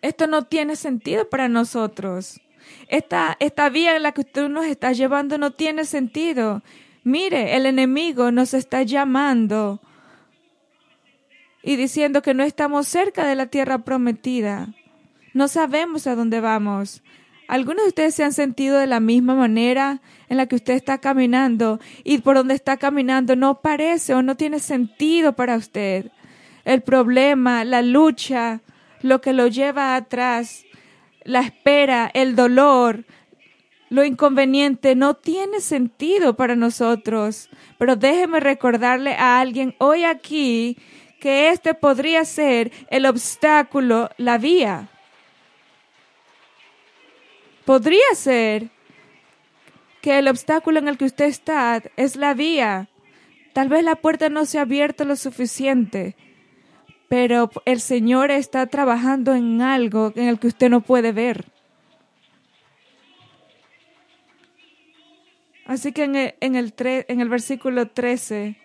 Esto 0.00 0.28
no 0.28 0.44
tiene 0.44 0.76
sentido 0.76 1.28
para 1.28 1.48
nosotros. 1.48 2.40
Esta, 2.86 3.36
esta 3.40 3.68
vía 3.68 3.96
en 3.96 4.04
la 4.04 4.12
que 4.12 4.20
usted 4.20 4.48
nos 4.48 4.64
está 4.66 4.92
llevando 4.92 5.38
no 5.38 5.50
tiene 5.50 5.86
sentido. 5.86 6.62
Mire, 7.02 7.56
el 7.56 7.66
enemigo 7.66 8.30
nos 8.30 8.54
está 8.54 8.84
llamando 8.84 9.80
y 11.64 11.74
diciendo 11.74 12.22
que 12.22 12.32
no 12.32 12.44
estamos 12.44 12.86
cerca 12.86 13.26
de 13.26 13.34
la 13.34 13.46
tierra 13.46 13.78
prometida. 13.78 14.68
No 15.34 15.48
sabemos 15.48 16.06
a 16.06 16.14
dónde 16.14 16.38
vamos. 16.38 17.02
¿Algunos 17.48 17.86
de 17.86 17.88
ustedes 17.88 18.14
se 18.14 18.22
han 18.22 18.32
sentido 18.32 18.78
de 18.78 18.86
la 18.86 19.00
misma 19.00 19.34
manera 19.34 20.00
en 20.30 20.38
la 20.38 20.46
que 20.46 20.56
usted 20.56 20.72
está 20.72 20.96
caminando 20.96 21.78
y 22.04 22.18
por 22.18 22.36
donde 22.36 22.54
está 22.54 22.78
caminando 22.78 23.36
no 23.36 23.60
parece 23.60 24.14
o 24.14 24.22
no 24.22 24.36
tiene 24.38 24.60
sentido 24.60 25.34
para 25.34 25.56
usted? 25.56 26.10
El 26.64 26.80
problema, 26.80 27.64
la 27.66 27.82
lucha, 27.82 28.62
lo 29.02 29.20
que 29.20 29.34
lo 29.34 29.46
lleva 29.46 29.94
atrás, 29.94 30.64
la 31.24 31.40
espera, 31.40 32.10
el 32.14 32.34
dolor, 32.34 33.04
lo 33.90 34.04
inconveniente 34.04 34.94
no 34.94 35.14
tiene 35.14 35.60
sentido 35.60 36.34
para 36.34 36.56
nosotros. 36.56 37.50
Pero 37.76 37.96
déjeme 37.96 38.40
recordarle 38.40 39.14
a 39.16 39.40
alguien 39.40 39.74
hoy 39.76 40.04
aquí 40.04 40.78
que 41.20 41.50
este 41.50 41.74
podría 41.74 42.24
ser 42.24 42.72
el 42.88 43.04
obstáculo, 43.04 44.08
la 44.16 44.38
vía 44.38 44.88
Podría 47.70 48.14
ser 48.14 48.68
que 50.00 50.18
el 50.18 50.28
obstáculo 50.28 50.78
en 50.78 50.88
el 50.88 50.98
que 50.98 51.04
usted 51.04 51.26
está 51.26 51.82
es 51.96 52.16
la 52.16 52.34
vía. 52.34 52.88
Tal 53.52 53.68
vez 53.68 53.84
la 53.84 53.96
puerta 53.96 54.28
no 54.28 54.44
se 54.44 54.58
ha 54.58 54.62
abierto 54.62 55.04
lo 55.04 55.16
suficiente, 55.16 56.16
pero 57.08 57.50
el 57.64 57.80
Señor 57.80 58.30
está 58.30 58.66
trabajando 58.66 59.34
en 59.34 59.60
algo 59.60 60.12
en 60.16 60.28
el 60.28 60.38
que 60.38 60.46
usted 60.46 60.70
no 60.70 60.80
puede 60.80 61.12
ver. 61.12 61.46
Así 65.66 65.92
que 65.92 66.04
en 66.04 66.16
el, 66.16 66.34
el, 66.40 66.74
en 66.80 67.20
el 67.20 67.28
versículo 67.28 67.88
13 67.88 68.56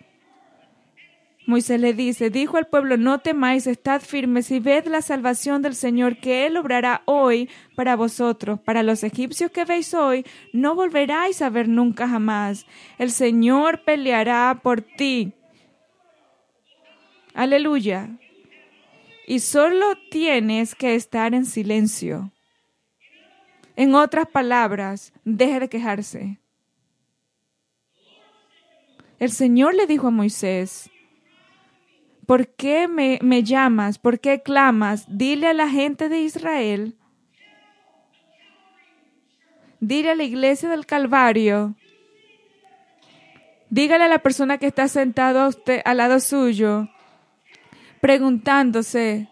Moisés 1.46 1.80
le 1.80 1.94
dice, 1.94 2.28
dijo 2.28 2.56
al 2.56 2.66
pueblo, 2.66 2.96
no 2.96 3.20
temáis, 3.20 3.68
estad 3.68 4.00
firmes 4.00 4.50
y 4.50 4.58
ved 4.58 4.86
la 4.86 5.00
salvación 5.00 5.62
del 5.62 5.76
Señor 5.76 6.18
que 6.18 6.44
Él 6.44 6.56
obrará 6.56 7.02
hoy 7.04 7.48
para 7.76 7.94
vosotros. 7.94 8.58
Para 8.58 8.82
los 8.82 9.04
egipcios 9.04 9.52
que 9.52 9.64
veis 9.64 9.94
hoy, 9.94 10.26
no 10.52 10.74
volveráis 10.74 11.42
a 11.42 11.50
ver 11.50 11.68
nunca 11.68 12.08
jamás. 12.08 12.66
El 12.98 13.12
Señor 13.12 13.84
peleará 13.84 14.58
por 14.60 14.82
ti. 14.82 15.34
Aleluya. 17.32 18.18
Y 19.28 19.38
solo 19.38 19.86
tienes 20.10 20.74
que 20.74 20.96
estar 20.96 21.32
en 21.32 21.46
silencio. 21.46 22.32
En 23.76 23.94
otras 23.94 24.26
palabras, 24.26 25.12
deje 25.24 25.60
de 25.60 25.68
quejarse. 25.68 26.40
El 29.20 29.30
Señor 29.30 29.74
le 29.74 29.86
dijo 29.86 30.08
a 30.08 30.10
Moisés, 30.10 30.90
¿por 32.26 32.48
qué 32.48 32.88
me, 32.88 33.42
llamas? 33.42 33.98
¿Por 33.98 34.18
qué 34.18 34.42
clamas? 34.42 35.04
Dile 35.08 35.46
a 35.46 35.54
la 35.54 35.68
gente 35.68 36.08
de 36.08 36.20
Israel, 36.20 36.96
dile 39.80 40.10
a 40.10 40.14
la 40.16 40.24
iglesia 40.24 40.68
del 40.68 40.84
Calvario, 40.84 41.74
dígale 43.70 44.04
a 44.04 44.08
la 44.08 44.18
persona 44.18 44.58
que 44.58 44.66
está 44.66 44.88
sentado 44.88 45.40
a 45.40 45.48
usted, 45.48 45.80
al 45.84 45.98
lado 45.98 46.18
suyo, 46.20 46.88
preguntándose, 48.00 49.28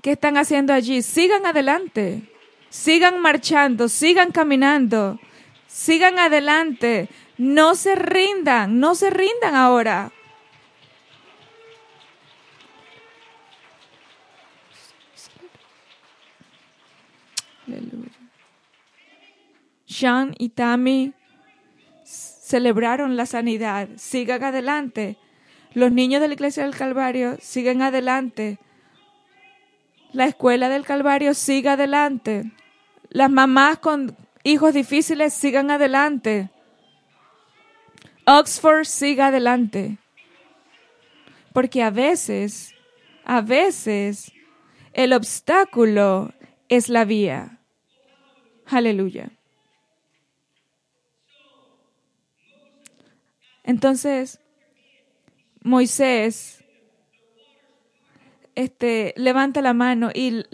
¿qué 0.00 0.12
están 0.12 0.36
haciendo 0.36 0.72
allí? 0.72 1.02
Sigan 1.02 1.44
adelante, 1.44 2.22
sigan 2.68 3.20
marchando, 3.20 3.88
sigan 3.88 4.30
caminando, 4.30 5.18
sigan 5.66 6.20
adelante, 6.20 7.08
no 7.36 7.74
se 7.74 7.96
rindan, 7.96 8.78
no 8.78 8.94
se 8.94 9.10
rindan 9.10 9.56
ahora. 9.56 10.12
Sean 19.96 20.34
y 20.36 20.50
Tammy 20.50 21.14
celebraron 22.04 23.16
la 23.16 23.24
sanidad. 23.24 23.88
Sigan 23.96 24.44
adelante. 24.44 25.16
Los 25.72 25.90
niños 25.90 26.20
de 26.20 26.28
la 26.28 26.34
iglesia 26.34 26.64
del 26.64 26.76
Calvario 26.76 27.38
siguen 27.40 27.80
adelante. 27.80 28.58
La 30.12 30.26
escuela 30.26 30.68
del 30.68 30.84
Calvario 30.84 31.32
sigue 31.32 31.70
adelante. 31.70 32.52
Las 33.08 33.30
mamás 33.30 33.78
con 33.78 34.14
hijos 34.44 34.74
difíciles 34.74 35.32
sigan 35.32 35.70
adelante. 35.70 36.50
Oxford 38.26 38.84
siga 38.84 39.28
adelante. 39.28 39.96
Porque 41.54 41.82
a 41.82 41.88
veces, 41.88 42.74
a 43.24 43.40
veces, 43.40 44.30
el 44.92 45.14
obstáculo 45.14 46.34
es 46.68 46.90
la 46.90 47.06
vía. 47.06 47.60
Aleluya. 48.66 49.35
Entonces, 53.66 54.40
Moisés 55.62 56.64
este, 58.54 59.12
levanta 59.16 59.60
la 59.60 59.74
mano 59.74 60.10
y 60.14 60.44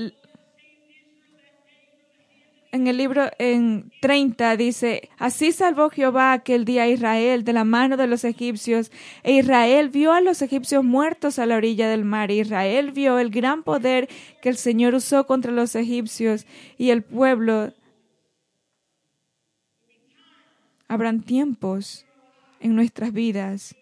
en 2.72 2.86
el 2.86 2.96
libro 2.96 3.28
en 3.38 3.92
30 4.00 4.56
dice, 4.56 5.10
así 5.18 5.52
salvó 5.52 5.90
Jehová 5.90 6.32
aquel 6.32 6.64
día 6.64 6.84
a 6.84 6.88
Israel 6.88 7.44
de 7.44 7.52
la 7.52 7.64
mano 7.64 7.98
de 7.98 8.06
los 8.06 8.24
egipcios, 8.24 8.90
e 9.22 9.32
Israel 9.32 9.90
vio 9.90 10.14
a 10.14 10.22
los 10.22 10.40
egipcios 10.40 10.82
muertos 10.82 11.38
a 11.38 11.44
la 11.44 11.56
orilla 11.56 11.90
del 11.90 12.06
mar, 12.06 12.30
e 12.30 12.36
Israel 12.36 12.92
vio 12.92 13.18
el 13.18 13.28
gran 13.28 13.62
poder 13.62 14.08
que 14.40 14.48
el 14.48 14.56
Señor 14.56 14.94
usó 14.94 15.26
contra 15.26 15.52
los 15.52 15.76
egipcios 15.76 16.46
y 16.78 16.88
el 16.90 17.02
pueblo. 17.02 17.74
Habrán 20.88 21.20
tiempos 21.20 22.06
en 22.62 22.74
nuestras 22.74 23.12
vidas 23.12 23.76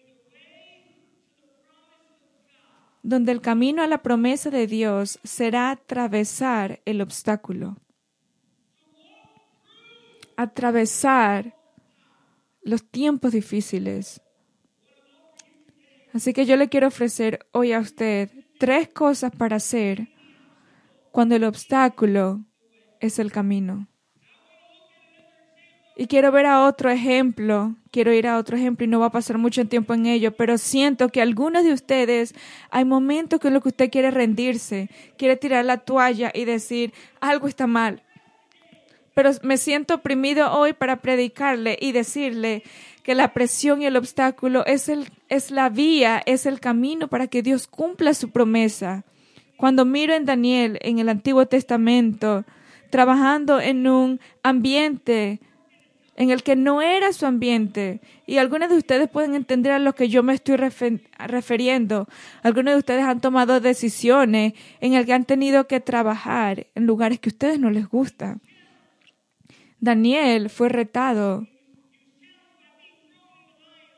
donde 3.03 3.31
el 3.31 3.41
camino 3.41 3.81
a 3.81 3.87
la 3.87 4.03
promesa 4.03 4.51
de 4.51 4.67
Dios 4.67 5.19
será 5.23 5.71
atravesar 5.71 6.81
el 6.85 7.01
obstáculo 7.01 7.77
atravesar 10.41 11.55
los 12.63 12.83
tiempos 12.89 13.31
difíciles. 13.31 14.21
Así 16.13 16.33
que 16.33 16.45
yo 16.45 16.55
le 16.57 16.67
quiero 16.67 16.87
ofrecer 16.87 17.47
hoy 17.51 17.73
a 17.73 17.79
usted 17.79 18.29
tres 18.59 18.89
cosas 18.89 19.31
para 19.35 19.57
hacer 19.57 20.09
cuando 21.11 21.35
el 21.35 21.43
obstáculo 21.43 22.43
es 22.99 23.19
el 23.19 23.31
camino. 23.31 23.87
Y 26.01 26.07
quiero 26.07 26.31
ver 26.31 26.47
a 26.47 26.65
otro 26.65 26.89
ejemplo, 26.89 27.75
quiero 27.91 28.11
ir 28.11 28.25
a 28.25 28.39
otro 28.39 28.57
ejemplo 28.57 28.83
y 28.83 28.87
no 28.87 28.99
va 28.99 29.05
a 29.05 29.11
pasar 29.11 29.37
mucho 29.37 29.67
tiempo 29.67 29.93
en 29.93 30.07
ello, 30.07 30.31
pero 30.31 30.57
siento 30.57 31.09
que 31.09 31.21
algunos 31.21 31.63
de 31.63 31.73
ustedes 31.73 32.33
hay 32.71 32.85
momentos 32.85 33.39
que 33.39 33.51
lo 33.51 33.61
que 33.61 33.69
usted 33.69 33.91
quiere 33.91 34.09
rendirse, 34.09 34.89
quiere 35.15 35.37
tirar 35.37 35.63
la 35.63 35.77
toalla 35.77 36.31
y 36.33 36.45
decir 36.45 36.91
algo 37.19 37.47
está 37.47 37.67
mal, 37.67 38.01
pero 39.13 39.29
me 39.43 39.57
siento 39.57 39.93
oprimido 39.93 40.51
hoy 40.51 40.73
para 40.73 41.03
predicarle 41.03 41.77
y 41.79 41.91
decirle 41.91 42.63
que 43.03 43.13
la 43.13 43.31
presión 43.31 43.83
y 43.83 43.85
el 43.85 43.95
obstáculo 43.95 44.65
es, 44.65 44.89
el, 44.89 45.07
es 45.29 45.51
la 45.51 45.69
vía, 45.69 46.23
es 46.25 46.47
el 46.47 46.59
camino 46.59 47.09
para 47.09 47.27
que 47.27 47.43
Dios 47.43 47.67
cumpla 47.67 48.15
su 48.15 48.31
promesa. 48.31 49.03
Cuando 49.55 49.85
miro 49.85 50.15
en 50.15 50.25
Daniel 50.25 50.79
en 50.81 50.97
el 50.97 51.09
Antiguo 51.09 51.45
Testamento, 51.45 52.43
trabajando 52.89 53.61
en 53.61 53.85
un 53.85 54.19
ambiente 54.41 55.39
en 56.15 56.29
el 56.29 56.43
que 56.43 56.55
no 56.55 56.81
era 56.81 57.13
su 57.13 57.25
ambiente. 57.25 58.01
Y 58.25 58.37
algunos 58.37 58.69
de 58.69 58.77
ustedes 58.77 59.09
pueden 59.09 59.33
entender 59.33 59.71
a 59.71 59.79
lo 59.79 59.95
que 59.95 60.09
yo 60.09 60.23
me 60.23 60.33
estoy 60.33 60.57
refiriendo. 60.57 62.07
Algunos 62.43 62.73
de 62.73 62.79
ustedes 62.79 63.03
han 63.03 63.21
tomado 63.21 63.59
decisiones 63.59 64.53
en 64.79 64.93
el 64.93 65.05
que 65.05 65.13
han 65.13 65.25
tenido 65.25 65.67
que 65.67 65.79
trabajar 65.79 66.67
en 66.75 66.85
lugares 66.85 67.19
que 67.19 67.29
a 67.29 67.33
ustedes 67.33 67.59
no 67.59 67.69
les 67.69 67.87
gusta. 67.87 68.39
Daniel 69.79 70.49
fue 70.49 70.69
retado. 70.69 71.47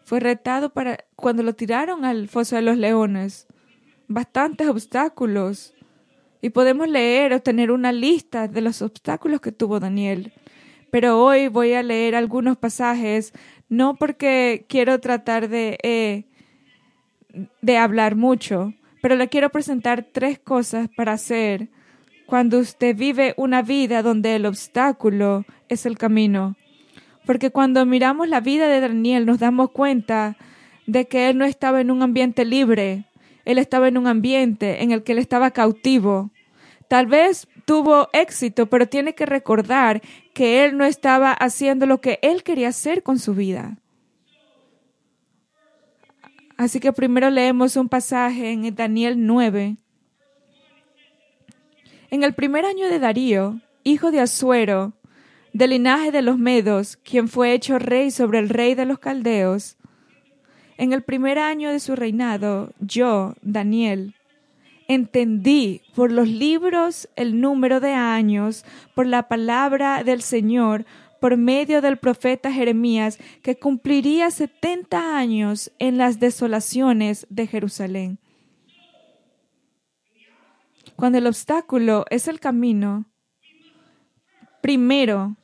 Fue 0.05 0.19
retado 0.19 0.71
para 0.71 1.05
cuando 1.15 1.43
lo 1.43 1.53
tiraron 1.53 2.05
al 2.05 2.29
foso 2.29 2.55
de 2.55 2.61
los 2.61 2.77
leones. 2.77 3.47
Bastantes 4.07 4.67
obstáculos. 4.67 5.73
Y 6.41 6.49
podemos 6.49 6.89
leer 6.89 7.33
o 7.33 7.41
tener 7.41 7.71
una 7.71 7.91
lista 7.91 8.47
de 8.47 8.61
los 8.61 8.81
obstáculos 8.81 9.41
que 9.41 9.51
tuvo 9.51 9.79
Daniel. 9.79 10.33
Pero 10.93 11.19
hoy 11.19 11.47
voy 11.47 11.73
a 11.73 11.81
leer 11.81 12.13
algunos 12.13 12.55
pasajes, 12.55 13.33
no 13.67 13.95
porque 13.95 14.63
quiero 14.69 14.99
tratar 14.99 15.49
de, 15.49 15.79
eh, 15.81 16.25
de 17.63 17.77
hablar 17.79 18.15
mucho, 18.15 18.75
pero 19.01 19.15
le 19.15 19.27
quiero 19.27 19.49
presentar 19.49 20.05
tres 20.11 20.37
cosas 20.37 20.89
para 20.95 21.13
hacer 21.13 21.69
cuando 22.27 22.59
usted 22.59 22.95
vive 22.95 23.33
una 23.37 23.63
vida 23.63 24.03
donde 24.03 24.35
el 24.35 24.45
obstáculo 24.45 25.45
es 25.67 25.87
el 25.87 25.97
camino. 25.97 26.57
Porque 27.25 27.49
cuando 27.49 27.83
miramos 27.87 28.29
la 28.29 28.39
vida 28.39 28.67
de 28.67 28.79
Daniel 28.79 29.25
nos 29.25 29.39
damos 29.39 29.71
cuenta 29.71 30.37
de 30.85 31.07
que 31.07 31.27
él 31.27 31.39
no 31.39 31.45
estaba 31.45 31.81
en 31.81 31.89
un 31.89 32.03
ambiente 32.03 32.45
libre, 32.45 33.05
él 33.45 33.57
estaba 33.57 33.87
en 33.87 33.97
un 33.97 34.05
ambiente 34.05 34.83
en 34.83 34.91
el 34.91 35.01
que 35.01 35.13
él 35.13 35.17
estaba 35.17 35.49
cautivo. 35.49 36.29
Tal 36.87 37.07
vez 37.07 37.47
tuvo 37.65 38.09
éxito, 38.13 38.67
pero 38.67 38.87
tiene 38.87 39.15
que 39.15 39.25
recordar 39.25 40.01
que 40.33 40.65
él 40.65 40.77
no 40.77 40.85
estaba 40.85 41.31
haciendo 41.31 41.85
lo 41.85 42.01
que 42.01 42.19
él 42.21 42.43
quería 42.43 42.69
hacer 42.69 43.03
con 43.03 43.19
su 43.19 43.33
vida. 43.33 43.77
Así 46.57 46.79
que 46.79 46.93
primero 46.93 47.29
leemos 47.29 47.75
un 47.75 47.89
pasaje 47.89 48.51
en 48.51 48.75
Daniel 48.75 49.25
9, 49.25 49.77
en 52.11 52.23
el 52.23 52.33
primer 52.33 52.63
año 52.63 52.87
de 52.89 52.99
Darío, 52.99 53.59
hijo 53.83 54.11
de 54.11 54.19
Asuero, 54.19 54.93
del 55.51 55.71
linaje 55.71 56.11
de 56.11 56.21
los 56.21 56.37
Medos, 56.37 56.95
quien 56.97 57.27
fue 57.27 57.53
hecho 57.53 57.79
rey 57.79 58.11
sobre 58.11 58.37
el 58.37 58.49
rey 58.49 58.75
de 58.75 58.85
los 58.85 58.99
Caldeos, 58.99 59.77
en 60.77 60.93
el 60.93 61.01
primer 61.01 61.39
año 61.39 61.71
de 61.71 61.79
su 61.79 61.95
reinado, 61.95 62.71
yo, 62.79 63.33
Daniel, 63.41 64.15
entendí 64.93 65.81
por 65.95 66.11
los 66.11 66.27
libros 66.27 67.09
el 67.15 67.39
número 67.41 67.79
de 67.79 67.91
años, 67.91 68.65
por 68.95 69.05
la 69.05 69.27
palabra 69.27 70.03
del 70.03 70.21
Señor, 70.21 70.85
por 71.19 71.37
medio 71.37 71.81
del 71.81 71.97
profeta 71.97 72.51
Jeremías, 72.51 73.19
que 73.41 73.57
cumpliría 73.57 74.29
setenta 74.31 75.17
años 75.17 75.71
en 75.79 75.97
las 75.97 76.19
desolaciones 76.19 77.25
de 77.29 77.47
Jerusalén. 77.47 78.19
Cuando 80.95 81.17
el 81.17 81.27
obstáculo 81.27 82.05
es 82.09 82.27
el 82.27 82.39
camino, 82.39 83.05
primero 84.61 85.35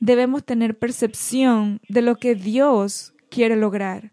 debemos 0.00 0.44
tener 0.44 0.78
percepción 0.78 1.80
de 1.88 2.02
lo 2.02 2.16
que 2.16 2.34
Dios 2.34 3.14
quiere 3.30 3.56
lograr. 3.56 4.12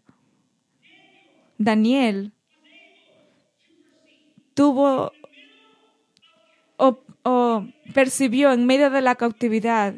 Daniel 1.58 2.32
tuvo 4.60 5.10
o, 6.76 7.66
percibió 7.94 8.52
en 8.52 8.66
medio 8.66 8.90
de 8.90 9.00
la 9.00 9.14
cautividad, 9.14 9.94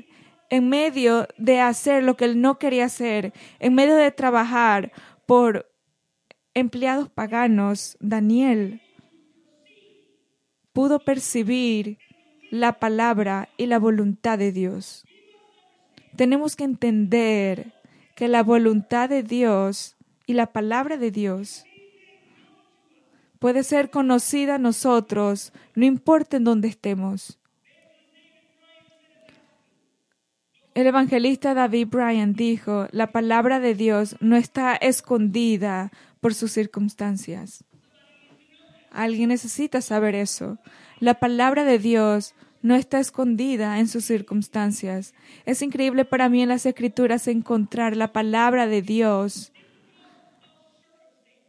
en 0.51 0.69
medio 0.69 1.27
de 1.37 1.59
hacer 1.61 2.05
lo 2.05 2.17
que 2.17 2.27
él 2.27 2.41
no 2.41 2.61
quería 2.61 2.85
hacer, 2.85 3.33
en 3.59 3.75
medio 3.75 3.97
de 3.97 4.13
trabajar 4.13 4.93
por 5.27 5.69
empleados 6.55 7.09
paganos, 7.09 7.97
Daniel 7.99 8.81
pudo 10.73 11.01
percibir 11.01 11.99
la 12.53 12.75
palabra 12.75 13.49
y 13.57 13.67
la 13.67 13.81
voluntad 13.81 14.39
de 14.39 14.53
Dios. 14.53 15.05
Tenemos 16.15 16.55
que 16.55 16.63
entender 16.63 17.73
que 18.15 18.29
la 18.29 18.45
voluntad 18.45 19.09
de 19.09 19.25
Dios 19.25 19.97
y 20.25 20.35
la 20.35 20.53
palabra 20.53 20.99
de 20.99 21.11
Dios 21.11 21.65
puede 23.43 23.65
ser 23.65 23.91
conocida 23.91 24.55
a 24.55 24.59
nosotros, 24.59 25.53
no 25.75 25.85
importa 25.85 26.37
en 26.37 26.45
dónde 26.45 26.69
estemos. 26.69 27.41
El 30.75 30.87
evangelista 30.87 31.53
David 31.53 31.89
Bryan 31.89 32.35
dijo, 32.35 32.87
la 32.93 33.11
palabra 33.11 33.59
de 33.59 33.75
Dios 33.75 34.15
no 34.21 34.37
está 34.37 34.77
escondida 34.77 35.91
por 36.21 36.35
sus 36.35 36.53
circunstancias. 36.53 37.65
Alguien 38.93 39.31
necesita 39.31 39.81
saber 39.81 40.15
eso. 40.15 40.59
La 41.01 41.15
palabra 41.15 41.65
de 41.65 41.81
Dios 41.81 42.37
no 42.63 42.77
está 42.77 43.01
escondida 43.01 43.81
en 43.81 43.89
sus 43.89 44.05
circunstancias. 44.05 45.15
Es 45.47 45.63
increíble 45.63 46.05
para 46.05 46.29
mí 46.29 46.43
en 46.43 46.49
las 46.49 46.65
escrituras 46.65 47.27
encontrar 47.27 47.97
la 47.97 48.13
palabra 48.13 48.69
de 48.69 48.83
Dios 48.83 49.53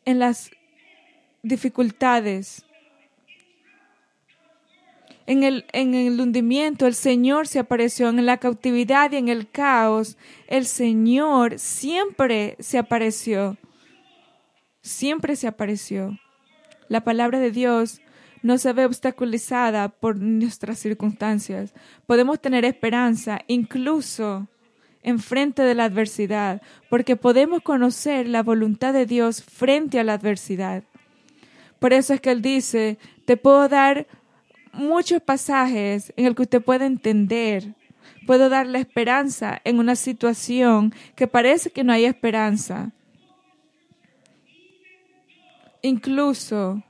en 0.06 0.18
las 0.18 0.50
dificultades. 1.44 2.66
En 5.26 5.44
el, 5.44 5.66
en 5.72 5.94
el 5.94 6.20
hundimiento 6.20 6.88
el 6.88 6.96
Señor 6.96 7.48
se 7.48 7.60
apareció, 7.60 8.10
en 8.10 8.26
la 8.26 8.38
cautividad 8.38 9.12
y 9.12 9.18
en 9.18 9.30
el 9.30 9.50
caos 9.50 10.18
el 10.48 10.66
Señor 10.66 11.60
siempre 11.60 12.56
se 12.60 12.78
apareció. 12.78 13.58
Siempre 14.82 15.36
se 15.36 15.48
apareció. 15.48 16.18
La 16.90 17.04
palabra 17.04 17.40
de 17.40 17.52
Dios 17.52 18.02
no 18.42 18.58
se 18.58 18.74
ve 18.74 18.86
obstaculizada 18.86 19.88
por 19.88 20.18
nuestras 20.18 20.80
circunstancias. 20.80 21.74
Podemos 22.06 22.42
tener 22.42 22.66
esperanza 22.66 23.40
incluso 23.48 24.48
en 25.02 25.20
frente 25.20 25.64
de 25.64 25.76
la 25.76 25.86
adversidad, 25.86 26.62
porque 26.90 27.16
podemos 27.16 27.62
conocer 27.62 28.28
la 28.28 28.44
voluntad 28.44 28.94
de 28.94 29.06
Dios 29.06 29.42
frente 29.42 30.00
a 30.00 30.04
la 30.04 30.14
adversidad. 30.14 30.84
Por 31.84 31.92
eso 31.92 32.14
es 32.14 32.22
que 32.22 32.32
Él 32.32 32.42
dice, 32.42 32.98
te 33.26 33.36
puedo 33.36 33.68
dar 33.68 34.08
muchos 34.72 35.22
pasajes 35.22 36.14
en 36.16 36.26
el 36.28 36.34
que 36.34 36.44
usted 36.44 36.62
puede 36.62 36.86
entender. 36.86 37.74
Puedo 38.26 38.48
darle 38.48 38.80
esperanza 38.80 39.60
en 39.66 39.80
una 39.80 39.98
situación 39.98 40.94
que 41.14 41.28
parece 41.28 41.72
que 41.72 41.84
no 41.84 41.92
hay 41.92 42.06
esperanza. 42.06 42.92
Incluso, 45.82 46.82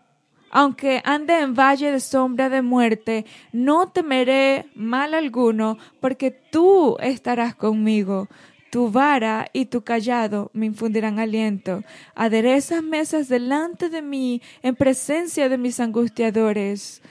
aunque 0.51 1.01
ande 1.05 1.39
en 1.39 1.55
valle 1.55 1.91
de 1.91 1.99
sombra 1.99 2.49
de 2.49 2.61
muerte, 2.61 3.25
no 3.51 3.89
temeré 3.89 4.67
mal 4.75 5.15
alguno, 5.15 5.79
porque 6.01 6.29
tú 6.29 6.97
estarás 6.99 7.55
conmigo. 7.55 8.27
Tu 8.73 8.89
vara 8.89 9.51
y 9.53 9.67
tu 9.67 9.83
callado 9.83 10.49
me 10.51 10.65
infundirán 10.65 11.19
aliento. 11.19 11.83
Aderezas 12.15 12.81
mesas 12.81 13.29
delante 13.29 13.87
de 13.87 14.01
mí 14.01 14.41
en 14.63 14.75
presencia 14.75 15.47
de 15.47 15.59
mis 15.59 15.79
angustiadores 15.79 17.03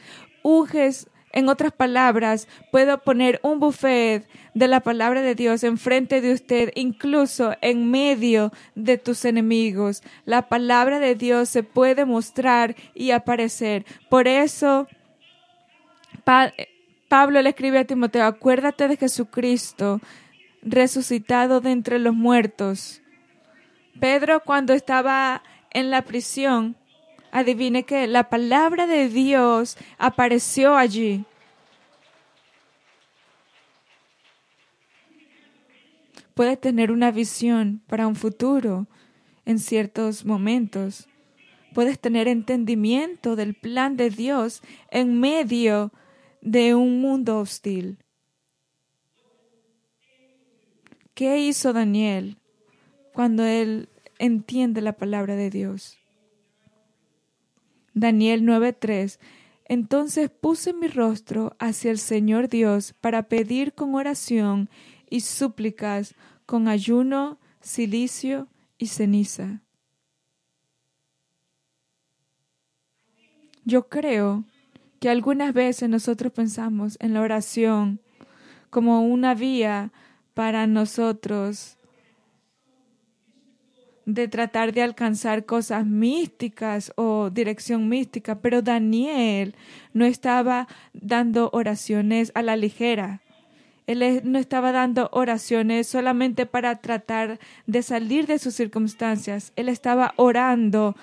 unges, 0.43 1.07
en 1.31 1.49
otras 1.49 1.71
palabras, 1.71 2.49
puedo 2.73 2.99
poner 2.99 3.39
un 3.45 3.61
buffet 3.61 4.27
de 4.55 4.67
la 4.67 4.81
palabra 4.81 5.23
de 5.23 5.37
Dios 5.37 5.63
enfrente 5.63 6.21
de 6.21 6.33
usted, 6.33 6.73
incluso 6.75 7.55
en 7.61 7.93
medio 7.93 8.53
de 8.75 8.99
tus 8.99 9.25
enemigos. 9.25 10.03
La 10.25 10.49
palabra 10.49 10.99
de 10.99 11.15
Dios 11.15 11.49
se 11.49 11.63
puede 11.63 12.05
mostrar 12.05 12.75
y 12.93 13.13
aparecer. 13.13 13.87
Por 14.11 14.27
eso, 14.27 14.89
Pablo 17.09 17.41
le 17.41 17.51
escribe 17.51 17.79
a 17.79 17.85
Timoteo, 17.85 18.25
acuérdate 18.25 18.89
de 18.89 18.97
Jesucristo 18.97 20.01
resucitado 20.63 21.61
de 21.61 21.73
entre 21.73 21.99
los 21.99 22.15
muertos. 22.15 23.03
Pedro, 24.01 24.43
cuando 24.45 24.73
estaba 24.73 25.43
en 25.71 25.91
la 25.91 26.03
prisión, 26.03 26.77
adivine 27.31 27.85
que 27.85 28.07
la 28.07 28.29
palabra 28.29 28.87
de 28.87 29.09
Dios 29.09 29.77
apareció 29.99 30.77
allí. 30.77 31.25
Puede 36.35 36.57
tener 36.57 36.91
una 36.91 37.11
visión 37.11 37.83
para 37.87 38.07
un 38.07 38.17
futuro 38.17 38.87
en 39.45 39.59
ciertos 39.59 40.25
momentos. 40.25 41.09
Puedes 41.75 41.99
tener 41.99 42.29
entendimiento 42.29 43.37
del 43.37 43.55
plan 43.55 43.97
de 43.97 44.11
Dios 44.11 44.63
en 44.91 45.21
medio 45.21 45.93
de 46.41 46.75
un 46.75 47.01
mundo 47.01 47.39
hostil. 47.39 48.02
¿Qué 51.15 51.39
hizo 51.39 51.73
Daniel 51.73 52.39
cuando 53.13 53.45
él 53.45 53.91
entiende 54.19 54.81
la 54.81 54.95
palabra 54.95 55.37
de 55.37 55.51
Dios? 55.51 55.99
Daniel 57.93 58.43
9:3 58.45 59.19
Entonces 59.67 60.31
puse 60.31 60.73
mi 60.73 60.89
rostro 60.89 61.55
hacia 61.59 61.91
el 61.91 61.99
Señor 61.99 62.49
Dios 62.49 62.95
para 63.01 63.25
pedir 63.25 63.75
con 63.75 63.95
oración 63.95 64.71
y 65.11 65.21
súplicas, 65.21 66.15
con 66.47 66.67
ayuno, 66.67 67.39
silicio 67.61 68.49
y 68.79 68.87
ceniza. 68.87 69.61
Yo 73.65 73.89
creo 73.89 74.45
que 74.99 75.11
algunas 75.11 75.53
veces 75.53 75.89
nosotros 75.89 76.33
pensamos 76.33 76.97
en 77.01 77.13
la 77.13 77.21
oración 77.21 78.01
como 78.71 79.03
una 79.03 79.35
vía 79.35 79.93
para 80.35 80.67
nosotros 80.67 81.77
de 84.05 84.29
tratar 84.29 84.73
de 84.73 84.83
alcanzar 84.83 85.45
cosas 85.45 85.87
místicas 85.87 86.93
o 86.97 87.31
dirección 87.31 87.89
mística, 87.89 88.41
pero 88.41 88.63
Daniel 88.63 89.55
no 89.93 90.05
estaba 90.05 90.67
dando 90.93 91.51
oraciones 91.53 92.33
a 92.35 92.43
la 92.43 92.57
ligera. 92.57 93.21
Él 93.87 94.23
no 94.25 94.39
estaba 94.39 94.73
dando 94.73 95.09
oraciones 95.13 95.87
solamente 95.87 96.47
para 96.47 96.77
tratar 96.77 97.39
de 97.67 97.83
salir 97.83 98.27
de 98.27 98.39
sus 98.39 98.55
circunstancias. 98.55 99.53
Él 99.57 99.69
estaba 99.69 100.15
orando 100.17 100.97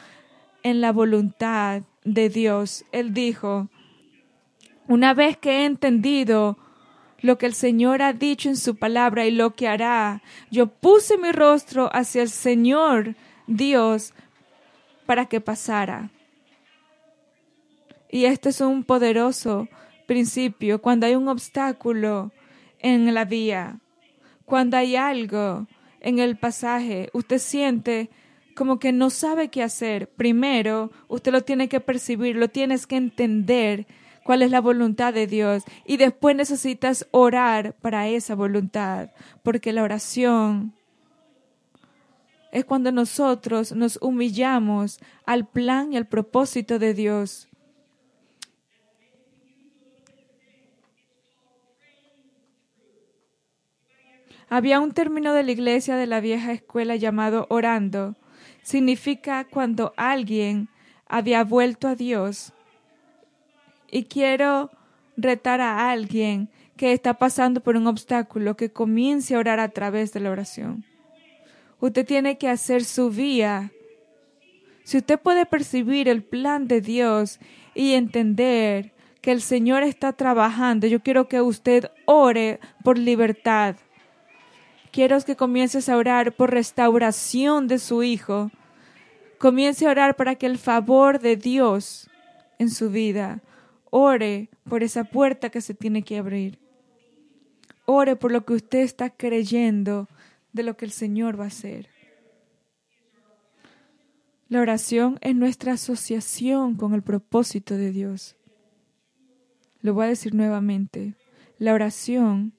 en 0.64 0.82
la 0.82 0.92
voluntad 0.92 1.84
de 2.04 2.30
Dios. 2.30 2.86
Él 2.92 3.14
dijo, 3.14 3.70
una 4.88 5.14
vez 5.14 5.38
que 5.38 5.62
he 5.62 5.66
entendido 5.66 6.58
lo 7.22 7.38
que 7.38 7.46
el 7.46 7.54
Señor 7.54 8.02
ha 8.02 8.14
dicho 8.14 8.50
en 8.50 8.58
su 8.58 8.76
palabra 8.76 9.26
y 9.26 9.32
lo 9.32 9.56
que 9.56 9.68
hará. 9.68 10.22
Yo 10.52 10.68
puse 10.68 11.18
mi 11.18 11.32
rostro 11.32 11.90
hacia 11.94 12.22
el 12.22 12.30
Señor 12.30 13.16
Dios 13.48 14.14
para 15.06 15.26
que 15.26 15.42
pasara. 15.42 16.12
Y 18.12 18.26
este 18.26 18.50
es 18.50 18.62
un 18.62 18.84
poderoso 18.84 19.68
principio 20.08 20.82
cuando 20.82 21.06
hay 21.06 21.16
un 21.16 21.28
obstáculo 21.28 22.32
en 22.80 23.14
la 23.14 23.26
vía, 23.26 23.80
cuando 24.46 24.78
hay 24.78 24.96
algo 24.96 25.68
en 26.00 26.20
el 26.20 26.38
pasaje, 26.38 27.10
usted 27.14 27.38
siente 27.38 28.10
como 28.56 28.80
que 28.80 28.92
no 28.92 29.10
sabe 29.10 29.50
qué 29.50 29.64
hacer. 29.64 30.10
Primero, 30.10 30.92
usted 31.08 31.32
lo 31.32 31.42
tiene 31.42 31.70
que 31.70 31.80
percibir, 31.80 32.36
lo 32.36 32.50
tienes 32.50 32.88
que 32.88 32.98
entender 32.98 33.86
cuál 34.24 34.42
es 34.42 34.52
la 34.52 34.62
voluntad 34.62 35.14
de 35.14 35.28
Dios 35.28 35.64
y 35.86 35.98
después 35.98 36.36
necesitas 36.36 37.08
orar 37.12 37.74
para 37.82 38.08
esa 38.08 38.36
voluntad, 38.36 39.10
porque 39.44 39.74
la 39.74 39.84
oración 39.84 40.74
es 42.52 42.66
cuando 42.66 42.92
nosotros 42.92 43.74
nos 43.74 43.98
humillamos 44.02 45.00
al 45.26 45.48
plan 45.48 45.94
y 45.94 45.98
al 45.98 46.08
propósito 46.08 46.80
de 46.80 46.94
Dios. 46.94 47.48
Había 54.52 54.80
un 54.80 54.94
término 54.94 55.34
de 55.34 55.44
la 55.44 55.52
iglesia 55.52 55.96
de 55.96 56.08
la 56.08 56.22
vieja 56.22 56.52
escuela 56.52 56.96
llamado 56.96 57.46
orando. 57.50 58.16
Significa 58.64 59.46
cuando 59.46 59.94
alguien 59.96 60.70
había 61.08 61.44
vuelto 61.44 61.88
a 61.88 61.96
Dios 61.96 62.54
y 63.92 64.04
quiero 64.04 64.72
retar 65.18 65.62
a 65.62 65.92
alguien 65.92 66.50
que 66.78 66.94
está 66.94 67.16
pasando 67.16 67.62
por 67.62 67.76
un 67.76 67.88
obstáculo 67.88 68.56
que 68.56 68.72
comience 68.72 69.36
a 69.36 69.40
orar 69.40 69.60
a 69.60 69.70
través 69.70 70.14
de 70.14 70.22
la 70.22 70.32
oración. 70.32 70.86
Usted 71.82 72.06
tiene 72.06 72.38
que 72.38 72.50
hacer 72.50 72.84
su 72.84 73.10
vía. 73.10 73.72
Si 74.84 74.98
usted 74.98 75.20
puede 75.20 75.46
percibir 75.46 76.08
el 76.08 76.24
plan 76.24 76.68
de 76.68 76.82
Dios 76.82 77.40
y 77.76 77.94
entender 77.94 78.94
que 79.22 79.32
el 79.32 79.42
Señor 79.42 79.84
está 79.84 80.14
trabajando, 80.14 80.88
yo 80.88 81.02
quiero 81.02 81.28
que 81.28 81.42
usted 81.42 81.92
ore 82.06 82.60
por 82.84 82.98
libertad. 82.98 83.76
Quiero 84.92 85.20
que 85.22 85.36
comiences 85.36 85.90
a 85.90 85.98
orar 85.98 86.34
por 86.34 86.52
restauración 86.52 87.68
de 87.68 87.80
su 87.80 88.04
hijo. 88.04 88.52
Comience 89.38 89.86
a 89.86 89.92
orar 89.92 90.16
para 90.16 90.36
que 90.36 90.46
el 90.46 90.58
favor 90.58 91.20
de 91.20 91.36
Dios 91.36 92.10
en 92.58 92.70
su 92.70 92.90
vida 92.90 93.42
Ore 93.90 94.50
por 94.64 94.84
esa 94.84 95.04
puerta 95.04 95.50
que 95.50 95.62
se 95.62 95.74
tiene 95.74 96.04
que 96.04 96.18
abrir. 96.18 96.60
Ore 97.86 98.16
por 98.16 98.32
lo 98.32 98.46
que 98.46 98.54
usted 98.54 98.80
está 98.80 99.10
creyendo 99.10 100.08
de 100.54 100.64
lo 100.64 100.78
que 100.78 100.86
el 100.86 100.92
Señor 100.92 101.40
va 101.40 101.46
a 101.46 101.48
hacer. 101.48 101.90
La 104.48 104.62
oración 104.62 105.20
es 105.22 105.36
nuestra 105.36 105.74
asociación 105.74 106.76
con 106.76 106.94
el 106.94 107.04
propósito 107.04 107.78
de 107.78 107.92
Dios. 107.92 108.36
Lo 109.82 109.94
voy 109.94 110.06
a 110.06 110.10
decir 110.10 110.34
nuevamente. 110.34 111.16
La 111.60 111.74
oración 111.74 112.54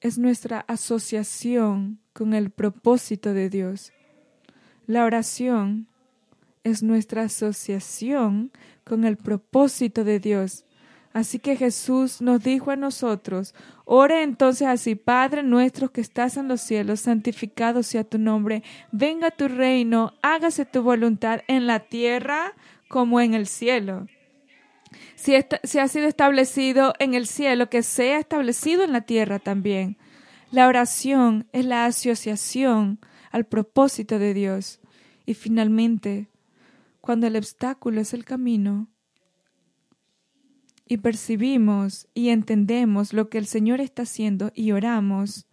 es 0.00 0.18
nuestra 0.18 0.60
asociación 0.60 2.00
con 2.12 2.34
el 2.34 2.50
propósito 2.50 3.32
de 3.32 3.48
Dios. 3.48 3.92
La 4.86 5.04
oración 5.04 5.88
es 6.64 6.82
nuestra 6.82 7.22
asociación 7.22 8.50
con 8.84 9.04
el 9.04 9.16
propósito 9.16 10.04
de 10.04 10.20
Dios. 10.20 10.64
Así 11.14 11.38
que 11.38 11.56
Jesús 11.56 12.20
nos 12.20 12.42
dijo 12.42 12.72
a 12.72 12.76
nosotros, 12.76 13.54
ore 13.84 14.24
entonces 14.24 14.66
así, 14.66 14.96
Padre 14.96 15.44
nuestro 15.44 15.92
que 15.92 16.00
estás 16.00 16.36
en 16.36 16.48
los 16.48 16.60
cielos, 16.60 17.00
santificado 17.00 17.84
sea 17.84 18.02
tu 18.02 18.18
nombre, 18.18 18.64
venga 18.90 19.30
tu 19.30 19.46
reino, 19.46 20.12
hágase 20.22 20.64
tu 20.64 20.82
voluntad 20.82 21.42
en 21.46 21.68
la 21.68 21.78
tierra 21.78 22.54
como 22.88 23.20
en 23.20 23.34
el 23.34 23.46
cielo. 23.46 24.08
Si, 25.14 25.34
si 25.62 25.78
ha 25.78 25.86
sido 25.86 26.08
establecido 26.08 26.94
en 26.98 27.14
el 27.14 27.28
cielo, 27.28 27.70
que 27.70 27.84
sea 27.84 28.18
establecido 28.18 28.82
en 28.82 28.92
la 28.92 29.02
tierra 29.02 29.38
también. 29.38 29.96
La 30.50 30.66
oración 30.66 31.46
es 31.52 31.64
la 31.64 31.86
asociación 31.86 32.98
al 33.30 33.44
propósito 33.44 34.18
de 34.18 34.34
Dios. 34.34 34.80
Y 35.26 35.34
finalmente, 35.34 36.28
cuando 37.04 37.26
el 37.26 37.36
obstáculo 37.36 38.00
es 38.00 38.14
el 38.14 38.24
camino, 38.24 38.88
y 40.88 40.96
percibimos 40.96 42.08
y 42.14 42.30
entendemos 42.30 43.12
lo 43.12 43.28
que 43.28 43.36
el 43.36 43.44
Señor 43.44 43.82
está 43.82 44.04
haciendo 44.04 44.52
y 44.54 44.72
oramos, 44.72 45.46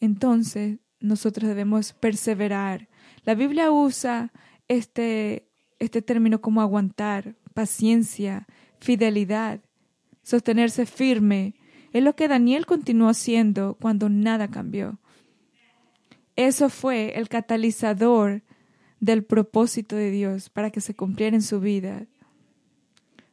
entonces 0.00 0.80
nosotros 0.98 1.46
debemos 1.46 1.92
perseverar. 1.92 2.88
La 3.22 3.36
Biblia 3.36 3.70
usa 3.70 4.32
este, 4.66 5.52
este 5.78 6.02
término 6.02 6.40
como 6.40 6.60
aguantar, 6.62 7.36
paciencia, 7.54 8.48
fidelidad, 8.80 9.60
sostenerse 10.24 10.84
firme. 10.84 11.54
Es 11.92 12.02
lo 12.02 12.16
que 12.16 12.26
Daniel 12.26 12.66
continuó 12.66 13.08
haciendo 13.08 13.78
cuando 13.80 14.08
nada 14.08 14.50
cambió. 14.50 14.98
Eso 16.34 16.70
fue 16.70 17.16
el 17.20 17.28
catalizador 17.28 18.42
del 19.00 19.24
propósito 19.24 19.96
de 19.96 20.10
Dios 20.10 20.50
para 20.50 20.70
que 20.70 20.80
se 20.80 20.94
cumpliera 20.94 21.36
en 21.36 21.42
su 21.42 21.60
vida. 21.60 22.06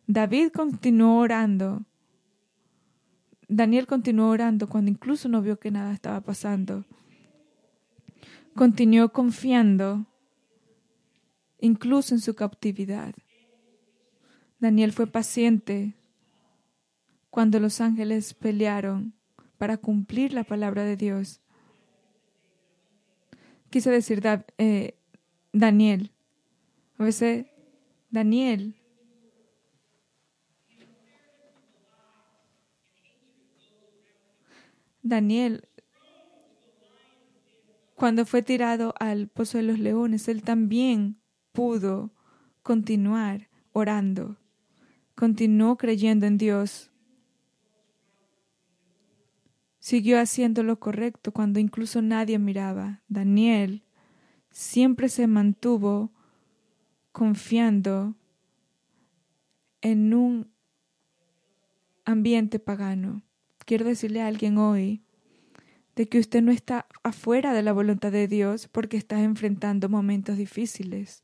David 0.07 0.49
continuó 0.53 1.19
orando. 1.19 1.85
Daniel 3.47 3.87
continuó 3.87 4.29
orando 4.29 4.67
cuando 4.67 4.91
incluso 4.91 5.29
no 5.29 5.41
vio 5.41 5.59
que 5.59 5.71
nada 5.71 5.93
estaba 5.93 6.21
pasando. 6.21 6.85
Continuó 8.55 9.09
confiando 9.09 10.05
incluso 11.59 12.13
en 12.13 12.19
su 12.19 12.33
cautividad. 12.33 13.13
Daniel 14.59 14.91
fue 14.91 15.07
paciente 15.07 15.95
cuando 17.29 17.59
los 17.59 17.81
ángeles 17.81 18.33
pelearon 18.33 19.13
para 19.57 19.77
cumplir 19.77 20.33
la 20.33 20.43
palabra 20.43 20.83
de 20.83 20.97
Dios. 20.97 21.41
Quise 23.69 23.89
decir 23.89 24.21
eh, 24.57 24.95
Daniel. 25.53 26.11
A 26.97 27.03
veces 27.03 27.45
Daniel. 28.09 28.75
Daniel, 35.03 35.67
cuando 37.95 38.25
fue 38.25 38.43
tirado 38.43 38.93
al 38.99 39.27
pozo 39.27 39.57
de 39.57 39.63
los 39.63 39.79
leones, 39.79 40.27
él 40.27 40.43
también 40.43 41.19
pudo 41.51 42.11
continuar 42.61 43.49
orando, 43.73 44.37
continuó 45.15 45.77
creyendo 45.77 46.27
en 46.27 46.37
Dios, 46.37 46.91
siguió 49.79 50.19
haciendo 50.19 50.61
lo 50.61 50.79
correcto 50.79 51.31
cuando 51.31 51.59
incluso 51.59 52.01
nadie 52.01 52.37
miraba. 52.37 53.01
Daniel 53.07 53.83
siempre 54.51 55.09
se 55.09 55.27
mantuvo 55.27 56.11
confiando 57.11 58.15
en 59.81 60.13
un 60.13 60.51
ambiente 62.05 62.59
pagano. 62.59 63.23
Quiero 63.65 63.85
decirle 63.85 64.21
a 64.21 64.27
alguien 64.27 64.57
hoy 64.57 65.01
de 65.95 66.07
que 66.07 66.19
usted 66.19 66.41
no 66.41 66.51
está 66.51 66.87
afuera 67.03 67.53
de 67.53 67.63
la 67.63 67.73
voluntad 67.73 68.11
de 68.11 68.27
Dios 68.27 68.67
porque 68.67 68.97
está 68.97 69.21
enfrentando 69.21 69.89
momentos 69.89 70.37
difíciles. 70.37 71.23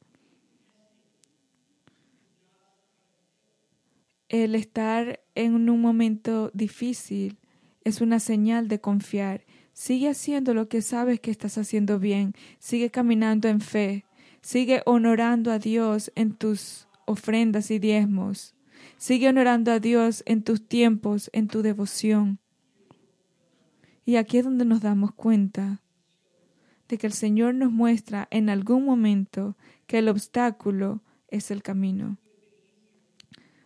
El 4.29 4.55
estar 4.55 5.21
en 5.35 5.69
un 5.69 5.81
momento 5.81 6.51
difícil 6.53 7.39
es 7.85 8.01
una 8.01 8.19
señal 8.19 8.67
de 8.67 8.81
confiar. 8.81 9.45
Sigue 9.77 10.09
haciendo 10.09 10.55
lo 10.55 10.69
que 10.69 10.81
sabes 10.81 11.19
que 11.19 11.29
estás 11.29 11.59
haciendo 11.59 11.99
bien. 11.99 12.33
Sigue 12.57 12.89
caminando 12.89 13.47
en 13.47 13.61
fe. 13.61 14.05
Sigue 14.41 14.81
honorando 14.87 15.51
a 15.51 15.59
Dios 15.59 16.11
en 16.15 16.33
tus 16.33 16.87
ofrendas 17.05 17.69
y 17.69 17.77
diezmos. 17.77 18.55
Sigue 18.97 19.29
honorando 19.29 19.71
a 19.71 19.79
Dios 19.79 20.23
en 20.25 20.41
tus 20.41 20.67
tiempos, 20.67 21.29
en 21.31 21.47
tu 21.47 21.61
devoción. 21.61 22.39
Y 24.03 24.15
aquí 24.15 24.39
es 24.39 24.45
donde 24.45 24.65
nos 24.65 24.81
damos 24.81 25.13
cuenta 25.13 25.83
de 26.89 26.97
que 26.97 27.05
el 27.05 27.13
Señor 27.13 27.53
nos 27.53 27.71
muestra 27.71 28.27
en 28.31 28.49
algún 28.49 28.83
momento 28.83 29.57
que 29.85 29.99
el 29.99 30.09
obstáculo 30.09 31.03
es 31.27 31.51
el 31.51 31.61
camino. 31.61 32.17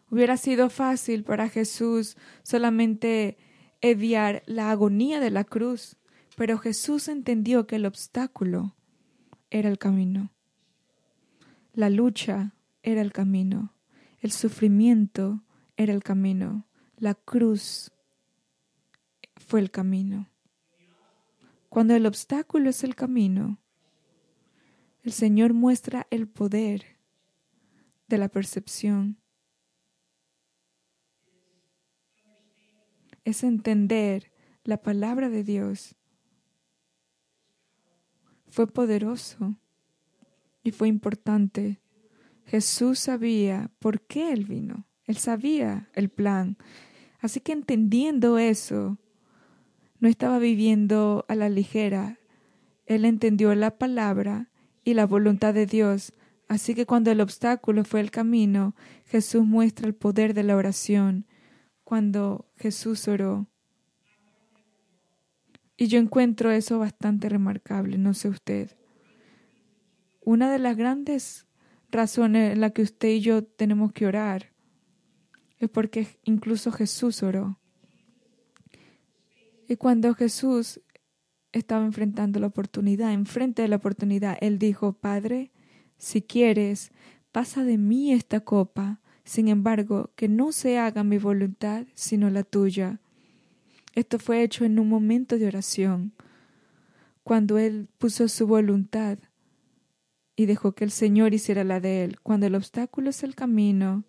Hubiera 0.09 0.35
sido 0.35 0.69
fácil 0.69 1.23
para 1.23 1.47
Jesús 1.47 2.17
solamente 2.43 3.37
eviar 3.79 4.43
la 4.45 4.71
agonía 4.71 5.21
de 5.21 5.31
la 5.31 5.45
cruz, 5.45 5.97
pero 6.41 6.57
Jesús 6.57 7.07
entendió 7.07 7.67
que 7.67 7.75
el 7.75 7.85
obstáculo 7.85 8.75
era 9.51 9.69
el 9.69 9.77
camino. 9.77 10.33
La 11.71 11.91
lucha 11.91 12.55
era 12.81 13.01
el 13.01 13.13
camino. 13.13 13.75
El 14.21 14.31
sufrimiento 14.31 15.43
era 15.77 15.93
el 15.93 16.01
camino. 16.01 16.65
La 16.97 17.13
cruz 17.13 17.91
fue 19.35 19.59
el 19.59 19.69
camino. 19.69 20.31
Cuando 21.69 21.93
el 21.93 22.07
obstáculo 22.07 22.71
es 22.71 22.83
el 22.83 22.95
camino, 22.95 23.59
el 25.03 25.11
Señor 25.11 25.53
muestra 25.53 26.07
el 26.09 26.27
poder 26.27 26.97
de 28.07 28.17
la 28.17 28.29
percepción. 28.29 29.21
Es 33.25 33.43
entender 33.43 34.31
la 34.63 34.81
palabra 34.81 35.29
de 35.29 35.43
Dios. 35.43 35.97
Fue 38.51 38.67
poderoso 38.67 39.55
y 40.61 40.71
fue 40.71 40.87
importante 40.89 41.81
Jesús 42.45 42.99
sabía 42.99 43.71
por 43.79 44.01
qué 44.01 44.33
Él 44.33 44.43
vino. 44.43 44.85
Él 45.05 45.15
sabía 45.15 45.89
el 45.93 46.09
plan. 46.09 46.57
Así 47.19 47.39
que 47.39 47.53
entendiendo 47.53 48.37
eso, 48.37 48.97
no 49.99 50.09
estaba 50.09 50.37
viviendo 50.37 51.23
a 51.29 51.35
la 51.35 51.47
ligera. 51.47 52.19
Él 52.85 53.05
entendió 53.05 53.55
la 53.55 53.77
palabra 53.77 54.49
y 54.83 54.95
la 54.95 55.05
voluntad 55.05 55.53
de 55.53 55.65
Dios. 55.65 56.13
Así 56.49 56.75
que 56.75 56.85
cuando 56.85 57.09
el 57.09 57.21
obstáculo 57.21 57.85
fue 57.85 58.01
el 58.01 58.11
camino, 58.11 58.75
Jesús 59.05 59.45
muestra 59.45 59.87
el 59.87 59.95
poder 59.95 60.33
de 60.33 60.43
la 60.43 60.57
oración. 60.57 61.25
Cuando 61.85 62.51
Jesús 62.57 63.07
oró. 63.07 63.50
Y 65.81 65.87
yo 65.87 65.97
encuentro 65.97 66.51
eso 66.51 66.77
bastante 66.77 67.27
remarcable, 67.27 67.97
no 67.97 68.13
sé 68.13 68.29
usted. 68.29 68.69
Una 70.23 70.51
de 70.51 70.59
las 70.59 70.77
grandes 70.77 71.47
razones 71.89 72.53
en 72.53 72.61
las 72.61 72.73
que 72.73 72.83
usted 72.83 73.07
y 73.07 73.21
yo 73.21 73.43
tenemos 73.43 73.91
que 73.91 74.05
orar 74.05 74.51
es 75.57 75.71
porque 75.71 76.05
incluso 76.23 76.71
Jesús 76.71 77.23
oró. 77.23 77.59
Y 79.67 79.75
cuando 79.77 80.13
Jesús 80.13 80.81
estaba 81.51 81.83
enfrentando 81.83 82.39
la 82.39 82.45
oportunidad, 82.45 83.11
enfrente 83.11 83.63
de 83.63 83.67
la 83.67 83.77
oportunidad, 83.77 84.37
Él 84.39 84.59
dijo, 84.59 84.93
Padre, 84.93 85.51
si 85.97 86.21
quieres, 86.21 86.91
pasa 87.31 87.63
de 87.63 87.79
mí 87.79 88.13
esta 88.13 88.41
copa, 88.41 89.01
sin 89.23 89.47
embargo, 89.47 90.11
que 90.15 90.27
no 90.29 90.51
se 90.51 90.77
haga 90.77 91.03
mi 91.03 91.17
voluntad, 91.17 91.87
sino 91.95 92.29
la 92.29 92.43
tuya. 92.43 93.00
Esto 93.93 94.19
fue 94.19 94.43
hecho 94.43 94.63
en 94.65 94.79
un 94.79 94.87
momento 94.87 95.37
de 95.37 95.47
oración, 95.47 96.13
cuando 97.23 97.57
Él 97.57 97.87
puso 97.97 98.27
su 98.27 98.47
voluntad 98.47 99.19
y 100.35 100.45
dejó 100.45 100.73
que 100.73 100.83
el 100.83 100.91
Señor 100.91 101.33
hiciera 101.33 101.63
la 101.63 101.79
de 101.79 102.03
él. 102.03 102.19
Cuando 102.21 102.47
el 102.47 102.55
obstáculo 102.55 103.09
es 103.09 103.23
el 103.23 103.35
camino, 103.35 104.05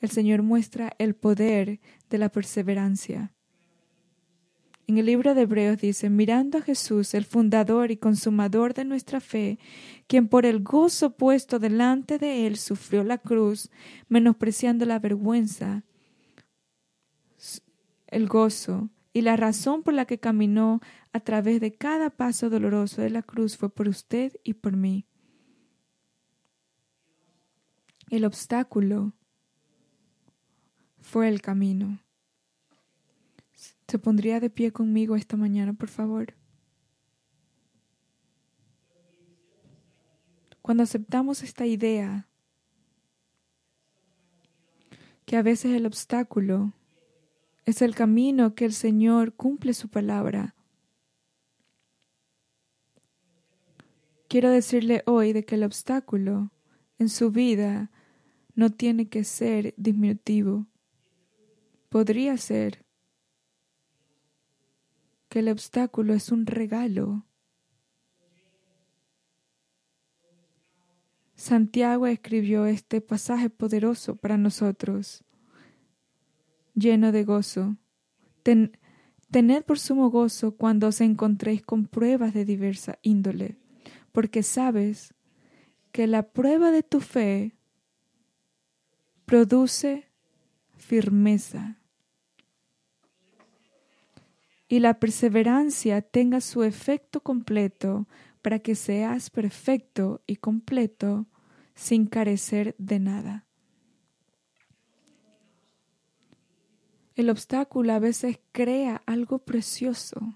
el 0.00 0.10
Señor 0.10 0.42
muestra 0.42 0.92
el 0.98 1.14
poder 1.14 1.80
de 2.10 2.18
la 2.18 2.28
perseverancia. 2.28 3.32
En 4.86 4.98
el 4.98 5.06
libro 5.06 5.34
de 5.34 5.42
Hebreos 5.42 5.80
dice, 5.80 6.10
mirando 6.10 6.58
a 6.58 6.62
Jesús, 6.62 7.14
el 7.14 7.24
fundador 7.24 7.90
y 7.90 7.96
consumador 7.96 8.74
de 8.74 8.84
nuestra 8.84 9.18
fe, 9.18 9.58
quien 10.06 10.28
por 10.28 10.44
el 10.44 10.62
gozo 10.62 11.16
puesto 11.16 11.58
delante 11.58 12.18
de 12.18 12.46
él 12.46 12.58
sufrió 12.58 13.02
la 13.02 13.16
cruz, 13.16 13.70
menospreciando 14.08 14.84
la 14.84 14.98
vergüenza, 14.98 15.84
el 18.06 18.28
gozo 18.28 18.90
y 19.14 19.22
la 19.22 19.36
razón 19.36 19.84
por 19.84 19.94
la 19.94 20.06
que 20.06 20.18
caminó 20.18 20.80
a 21.12 21.20
través 21.20 21.60
de 21.60 21.72
cada 21.72 22.10
paso 22.10 22.50
doloroso 22.50 23.00
de 23.00 23.10
la 23.10 23.22
cruz 23.22 23.56
fue 23.56 23.70
por 23.72 23.88
usted 23.88 24.32
y 24.42 24.54
por 24.54 24.76
mí. 24.76 25.06
El 28.10 28.24
obstáculo 28.24 29.14
fue 31.00 31.28
el 31.28 31.40
camino. 31.40 32.00
¿Se 33.86 34.00
pondría 34.00 34.40
de 34.40 34.50
pie 34.50 34.72
conmigo 34.72 35.14
esta 35.14 35.36
mañana, 35.36 35.74
por 35.74 35.88
favor? 35.88 36.34
Cuando 40.60 40.82
aceptamos 40.82 41.44
esta 41.44 41.66
idea 41.66 42.26
que 45.24 45.36
a 45.36 45.42
veces 45.42 45.72
el 45.76 45.86
obstáculo 45.86 46.72
es 47.64 47.82
el 47.82 47.94
camino 47.94 48.54
que 48.54 48.64
el 48.64 48.72
Señor 48.72 49.34
cumple 49.34 49.74
su 49.74 49.88
palabra. 49.88 50.54
Quiero 54.28 54.50
decirle 54.50 55.02
hoy 55.06 55.32
de 55.32 55.44
que 55.44 55.54
el 55.54 55.64
obstáculo 55.64 56.50
en 56.98 57.08
su 57.08 57.30
vida 57.30 57.90
no 58.54 58.70
tiene 58.70 59.08
que 59.08 59.24
ser 59.24 59.74
diminutivo. 59.76 60.66
Podría 61.88 62.36
ser 62.36 62.84
que 65.28 65.40
el 65.40 65.48
obstáculo 65.48 66.14
es 66.14 66.30
un 66.30 66.46
regalo. 66.46 67.26
Santiago 71.34 72.06
escribió 72.06 72.66
este 72.66 73.00
pasaje 73.00 73.50
poderoso 73.50 74.16
para 74.16 74.38
nosotros, 74.38 75.24
lleno 76.74 77.12
de 77.12 77.24
gozo. 77.24 77.76
tened 78.42 79.64
por 79.64 79.78
sumo 79.78 80.10
gozo 80.10 80.56
cuando 80.56 80.88
os 80.88 81.00
encontréis 81.00 81.62
con 81.62 81.86
pruebas 81.86 82.34
de 82.34 82.44
diversa 82.44 82.98
índole, 83.02 83.56
porque 84.12 84.42
sabes 84.42 85.14
que 85.92 86.06
la 86.06 86.22
prueba 86.22 86.70
de 86.70 86.82
tu 86.82 87.00
fe 87.00 87.56
produce 89.24 90.08
firmeza 90.76 91.78
y 94.68 94.80
la 94.80 94.98
perseverancia 94.98 96.02
tenga 96.02 96.40
su 96.40 96.62
efecto 96.62 97.20
completo 97.20 98.08
para 98.42 98.58
que 98.58 98.74
seas 98.74 99.30
perfecto 99.30 100.22
y 100.26 100.36
completo 100.36 101.26
sin 101.74 102.06
carecer 102.06 102.74
de 102.78 102.98
nada. 102.98 103.46
El 107.14 107.30
obstáculo 107.30 107.92
a 107.92 108.00
veces 108.00 108.40
crea 108.50 109.02
algo 109.06 109.38
precioso. 109.38 110.34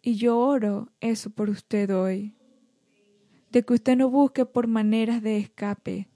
Y 0.00 0.14
yo 0.14 0.38
oro 0.38 0.92
eso 1.00 1.30
por 1.30 1.50
usted 1.50 1.92
hoy 1.92 2.36
de 3.50 3.64
que 3.64 3.74
usted 3.74 3.96
no 3.96 4.08
busque 4.08 4.44
por 4.44 4.68
maneras 4.68 5.20
de 5.20 5.38
escape. 5.38 6.08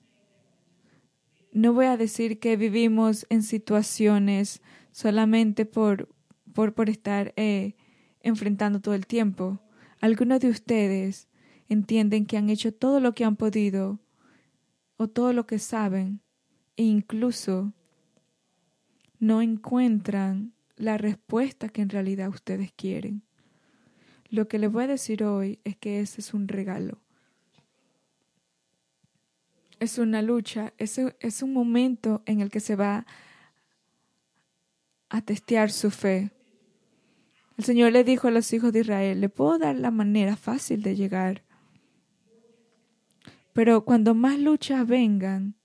No 1.52 1.72
voy 1.72 1.86
a 1.86 1.96
decir 1.96 2.38
que 2.38 2.56
vivimos 2.56 3.26
en 3.30 3.42
situaciones 3.42 4.62
solamente 4.92 5.64
por, 5.64 6.08
por, 6.54 6.74
por 6.74 6.88
estar 6.88 7.32
eh, 7.34 7.74
enfrentando 8.20 8.80
todo 8.80 8.94
el 8.94 9.06
tiempo. 9.06 9.58
Algunos 10.00 10.38
de 10.38 10.50
ustedes 10.50 11.28
entienden 11.68 12.26
que 12.26 12.36
han 12.36 12.48
hecho 12.48 12.72
todo 12.72 13.00
lo 13.00 13.12
que 13.14 13.24
han 13.24 13.34
podido 13.34 13.98
o 14.96 15.08
todo 15.08 15.32
lo 15.32 15.46
que 15.46 15.58
saben 15.58 16.20
e 16.76 16.84
incluso 16.84 17.72
no 19.18 19.42
encuentran 19.42 20.52
la 20.76 20.96
respuesta 20.98 21.68
que 21.68 21.82
en 21.82 21.90
realidad 21.90 22.28
ustedes 22.28 22.72
quieren. 22.72 23.22
Lo 24.28 24.48
que 24.48 24.58
les 24.58 24.70
voy 24.72 24.84
a 24.84 24.88
decir 24.88 25.24
hoy 25.24 25.60
es 25.64 25.76
que 25.76 26.00
ese 26.00 26.20
es 26.20 26.32
un 26.32 26.48
regalo 26.48 27.00
es 29.80 29.98
una 29.98 30.20
lucha, 30.20 30.74
es, 30.76 30.98
es 30.98 31.42
un 31.42 31.52
momento 31.52 32.22
en 32.26 32.40
el 32.40 32.50
que 32.50 32.60
se 32.60 32.76
va 32.76 33.06
a 35.08 35.22
testear 35.22 35.70
su 35.70 35.90
fe. 35.90 36.30
El 37.56 37.64
Señor 37.64 37.92
le 37.92 38.04
dijo 38.04 38.28
a 38.28 38.30
los 38.30 38.52
hijos 38.52 38.72
de 38.72 38.80
Israel, 38.80 39.20
le 39.20 39.28
puedo 39.30 39.58
dar 39.58 39.76
la 39.76 39.90
manera 39.90 40.36
fácil 40.36 40.82
de 40.82 40.96
llegar, 40.96 41.42
pero 43.54 43.84
cuando 43.84 44.14
más 44.14 44.38
luchas 44.38 44.86
vengan, 44.86 45.56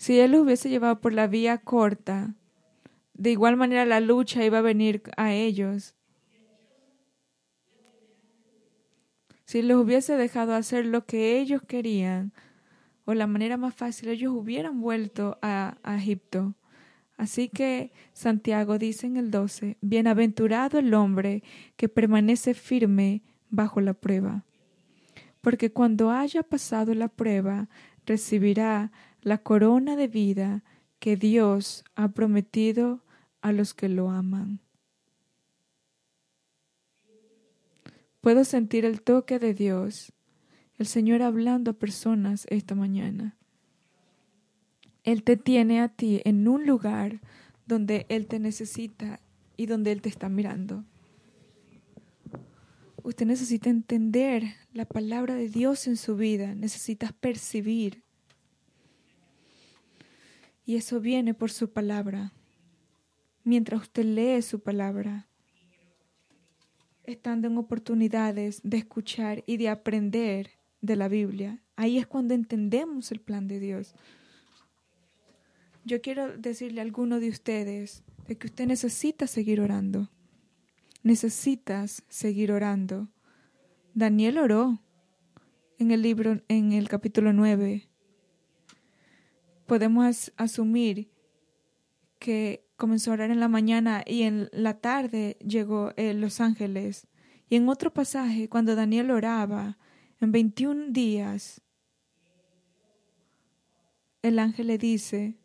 si 0.00 0.18
Él 0.18 0.30
los 0.30 0.40
hubiese 0.40 0.70
llevado 0.70 0.98
por 1.02 1.12
la 1.12 1.26
vía 1.26 1.58
corta, 1.58 2.34
de 3.12 3.32
igual 3.32 3.58
manera 3.58 3.84
la 3.84 4.00
lucha 4.00 4.42
iba 4.42 4.56
a 4.56 4.62
venir 4.62 5.02
a 5.18 5.34
ellos. 5.34 5.94
Si 9.44 9.60
los 9.60 9.78
hubiese 9.78 10.16
dejado 10.16 10.54
hacer 10.54 10.86
lo 10.86 11.04
que 11.04 11.38
ellos 11.38 11.60
querían, 11.68 12.32
o 13.04 13.12
la 13.12 13.26
manera 13.26 13.58
más 13.58 13.74
fácil, 13.74 14.08
ellos 14.08 14.32
hubieran 14.34 14.80
vuelto 14.80 15.38
a, 15.42 15.76
Egipto. 15.98 16.54
Así 17.18 17.50
que 17.50 17.92
Santiago 18.14 18.78
dice 18.78 19.06
en 19.06 19.18
el 19.18 19.30
12, 19.30 19.76
Bienaventurado 19.82 20.78
el 20.78 20.94
hombre 20.94 21.42
que 21.76 21.90
permanece 21.90 22.54
firme 22.54 23.22
bajo 23.50 23.82
la 23.82 23.92
prueba, 23.92 24.46
porque 25.42 25.70
cuando 25.70 26.10
haya 26.10 26.42
pasado 26.42 26.94
la 26.94 27.08
prueba, 27.08 27.68
recibirá 28.06 28.92
la 29.22 29.38
corona 29.38 29.96
de 29.96 30.08
vida 30.08 30.62
que 30.98 31.16
Dios 31.16 31.84
ha 31.94 32.08
prometido 32.08 33.00
a 33.40 33.52
los 33.52 33.74
que 33.74 33.88
lo 33.88 34.10
aman. 34.10 34.60
Puedo 38.20 38.44
sentir 38.44 38.84
el 38.84 39.00
toque 39.00 39.38
de 39.38 39.54
Dios, 39.54 40.12
el 40.76 40.86
Señor 40.86 41.22
hablando 41.22 41.70
a 41.70 41.74
personas 41.74 42.46
esta 42.50 42.74
mañana. 42.74 43.36
Él 45.04 45.22
te 45.22 45.36
tiene 45.36 45.80
a 45.80 45.88
ti 45.88 46.20
en 46.24 46.46
un 46.46 46.66
lugar 46.66 47.20
donde 47.66 48.04
Él 48.10 48.26
te 48.26 48.38
necesita 48.38 49.20
y 49.56 49.66
donde 49.66 49.92
Él 49.92 50.02
te 50.02 50.10
está 50.10 50.28
mirando. 50.28 50.84
Usted 53.02 53.24
necesita 53.24 53.70
entender 53.70 54.44
la 54.74 54.84
palabra 54.84 55.34
de 55.34 55.48
Dios 55.48 55.86
en 55.86 55.96
su 55.96 56.16
vida, 56.16 56.54
necesitas 56.54 57.14
percibir. 57.14 58.02
Y 60.70 60.76
eso 60.76 61.00
viene 61.00 61.34
por 61.34 61.50
su 61.50 61.72
palabra. 61.72 62.32
Mientras 63.42 63.82
usted 63.82 64.04
lee 64.04 64.40
su 64.40 64.60
palabra, 64.60 65.26
estando 67.02 67.48
en 67.48 67.58
oportunidades 67.58 68.60
de 68.62 68.76
escuchar 68.76 69.42
y 69.48 69.56
de 69.56 69.68
aprender 69.68 70.50
de 70.80 70.94
la 70.94 71.08
Biblia. 71.08 71.60
Ahí 71.74 71.98
es 71.98 72.06
cuando 72.06 72.34
entendemos 72.34 73.10
el 73.10 73.20
plan 73.20 73.48
de 73.48 73.58
Dios. 73.58 73.96
Yo 75.84 76.00
quiero 76.00 76.38
decirle 76.38 76.80
a 76.80 76.84
alguno 76.84 77.18
de 77.18 77.30
ustedes 77.30 78.04
de 78.28 78.38
que 78.38 78.46
usted 78.46 78.68
necesita 78.68 79.26
seguir 79.26 79.60
orando. 79.60 80.08
Necesitas 81.02 82.04
seguir 82.08 82.52
orando. 82.52 83.08
Daniel 83.92 84.38
oró 84.38 84.78
en 85.78 85.90
el 85.90 86.02
libro, 86.02 86.40
en 86.46 86.70
el 86.70 86.88
capítulo 86.88 87.32
9. 87.32 87.89
Podemos 89.70 90.32
asumir 90.36 91.12
que 92.18 92.66
comenzó 92.76 93.12
a 93.12 93.14
orar 93.14 93.30
en 93.30 93.38
la 93.38 93.46
mañana 93.46 94.02
y 94.04 94.22
en 94.22 94.48
la 94.50 94.80
tarde 94.80 95.36
llegó 95.46 95.92
a 95.96 96.12
Los 96.12 96.40
Ángeles. 96.40 97.06
Y 97.48 97.54
en 97.54 97.68
otro 97.68 97.92
pasaje, 97.92 98.48
cuando 98.48 98.74
Daniel 98.74 99.12
oraba, 99.12 99.78
en 100.20 100.32
21 100.32 100.86
días, 100.90 101.60
el 104.22 104.40
ángel 104.40 104.66
le 104.66 104.76
dice, 104.76 105.38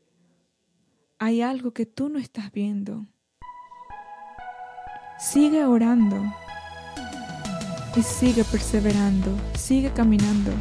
hay 1.20 1.44
algo 1.44 1.72
que 1.72 1.86
tú 1.86 2.10
no 2.10 2.18
estás 2.18 2.52
viendo. 2.52 3.06
Sigue 5.20 5.66
orando 5.66 6.20
y 7.96 8.02
sigue 8.02 8.44
perseverando, 8.44 9.38
sigue 9.56 9.94
caminando, 9.94 10.52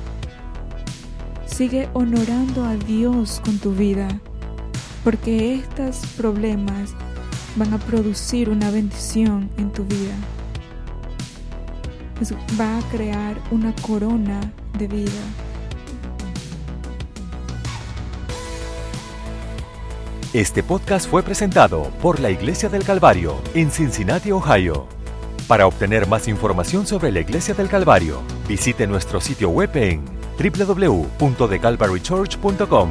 sigue 1.55 1.89
honorando 1.93 2.65
a 2.65 2.75
Dios 2.75 3.41
con 3.45 3.59
tu 3.59 3.73
vida 3.73 4.09
porque 5.05 5.55
estos 5.55 5.99
problemas 6.17 6.95
van 7.55 7.73
a 7.73 7.79
producir 7.79 8.51
una 8.51 8.73
bendición 8.73 9.49
en 9.57 9.71
tu 9.71 9.85
vida. 9.85 10.15
va 12.61 12.79
a 12.79 12.83
crear 12.91 13.37
una 13.53 13.73
corona 13.83 14.41
de 14.77 14.89
vida. 14.89 15.23
Este 20.33 20.65
podcast 20.65 21.09
fue 21.09 21.23
presentado 21.23 21.85
por 22.03 22.19
la 22.19 22.33
Iglesia 22.33 22.69
del 22.69 22.83
Calvario 22.83 23.37
en 23.55 23.71
Cincinnati, 23.71 24.33
Ohio. 24.33 24.89
Para 25.47 25.69
obtener 25.69 26.09
más 26.09 26.27
información 26.27 26.85
sobre 26.85 27.13
la 27.13 27.21
Iglesia 27.21 27.55
del 27.55 27.69
Calvario, 27.69 28.23
visite 28.49 28.89
nuestro 28.89 29.21
sitio 29.21 29.51
web 29.51 29.71
en 29.77 30.14
www.thecalvarychurch.com 30.39 32.91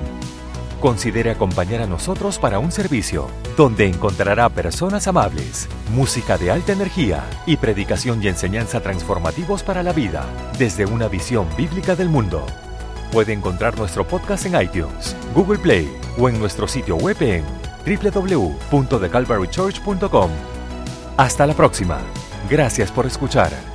considere 0.83 1.31
acompañar 1.31 1.81
a 1.81 1.87
nosotros 1.87 2.37
para 2.39 2.59
un 2.59 2.69
servicio 2.69 3.29
donde 3.55 3.87
encontrará 3.87 4.49
personas 4.49 5.07
amables, 5.07 5.69
música 5.95 6.37
de 6.37 6.51
alta 6.51 6.73
energía 6.73 7.23
y 7.45 7.55
predicación 7.55 8.21
y 8.21 8.27
enseñanza 8.27 8.81
transformativos 8.81 9.63
para 9.63 9.81
la 9.81 9.93
vida 9.93 10.25
desde 10.59 10.85
una 10.85 11.07
visión 11.07 11.47
bíblica 11.55 11.95
del 11.95 12.09
mundo. 12.09 12.45
Puede 13.13 13.31
encontrar 13.31 13.77
nuestro 13.77 14.05
podcast 14.05 14.45
en 14.45 14.61
iTunes, 14.61 15.15
Google 15.33 15.59
Play 15.59 15.89
o 16.17 16.27
en 16.27 16.37
nuestro 16.37 16.67
sitio 16.67 16.97
web 16.97 17.15
en 17.21 17.45
www.thecalvarychurch.com. 17.85 20.31
Hasta 21.15 21.47
la 21.47 21.53
próxima. 21.53 22.01
Gracias 22.49 22.91
por 22.91 23.05
escuchar. 23.05 23.72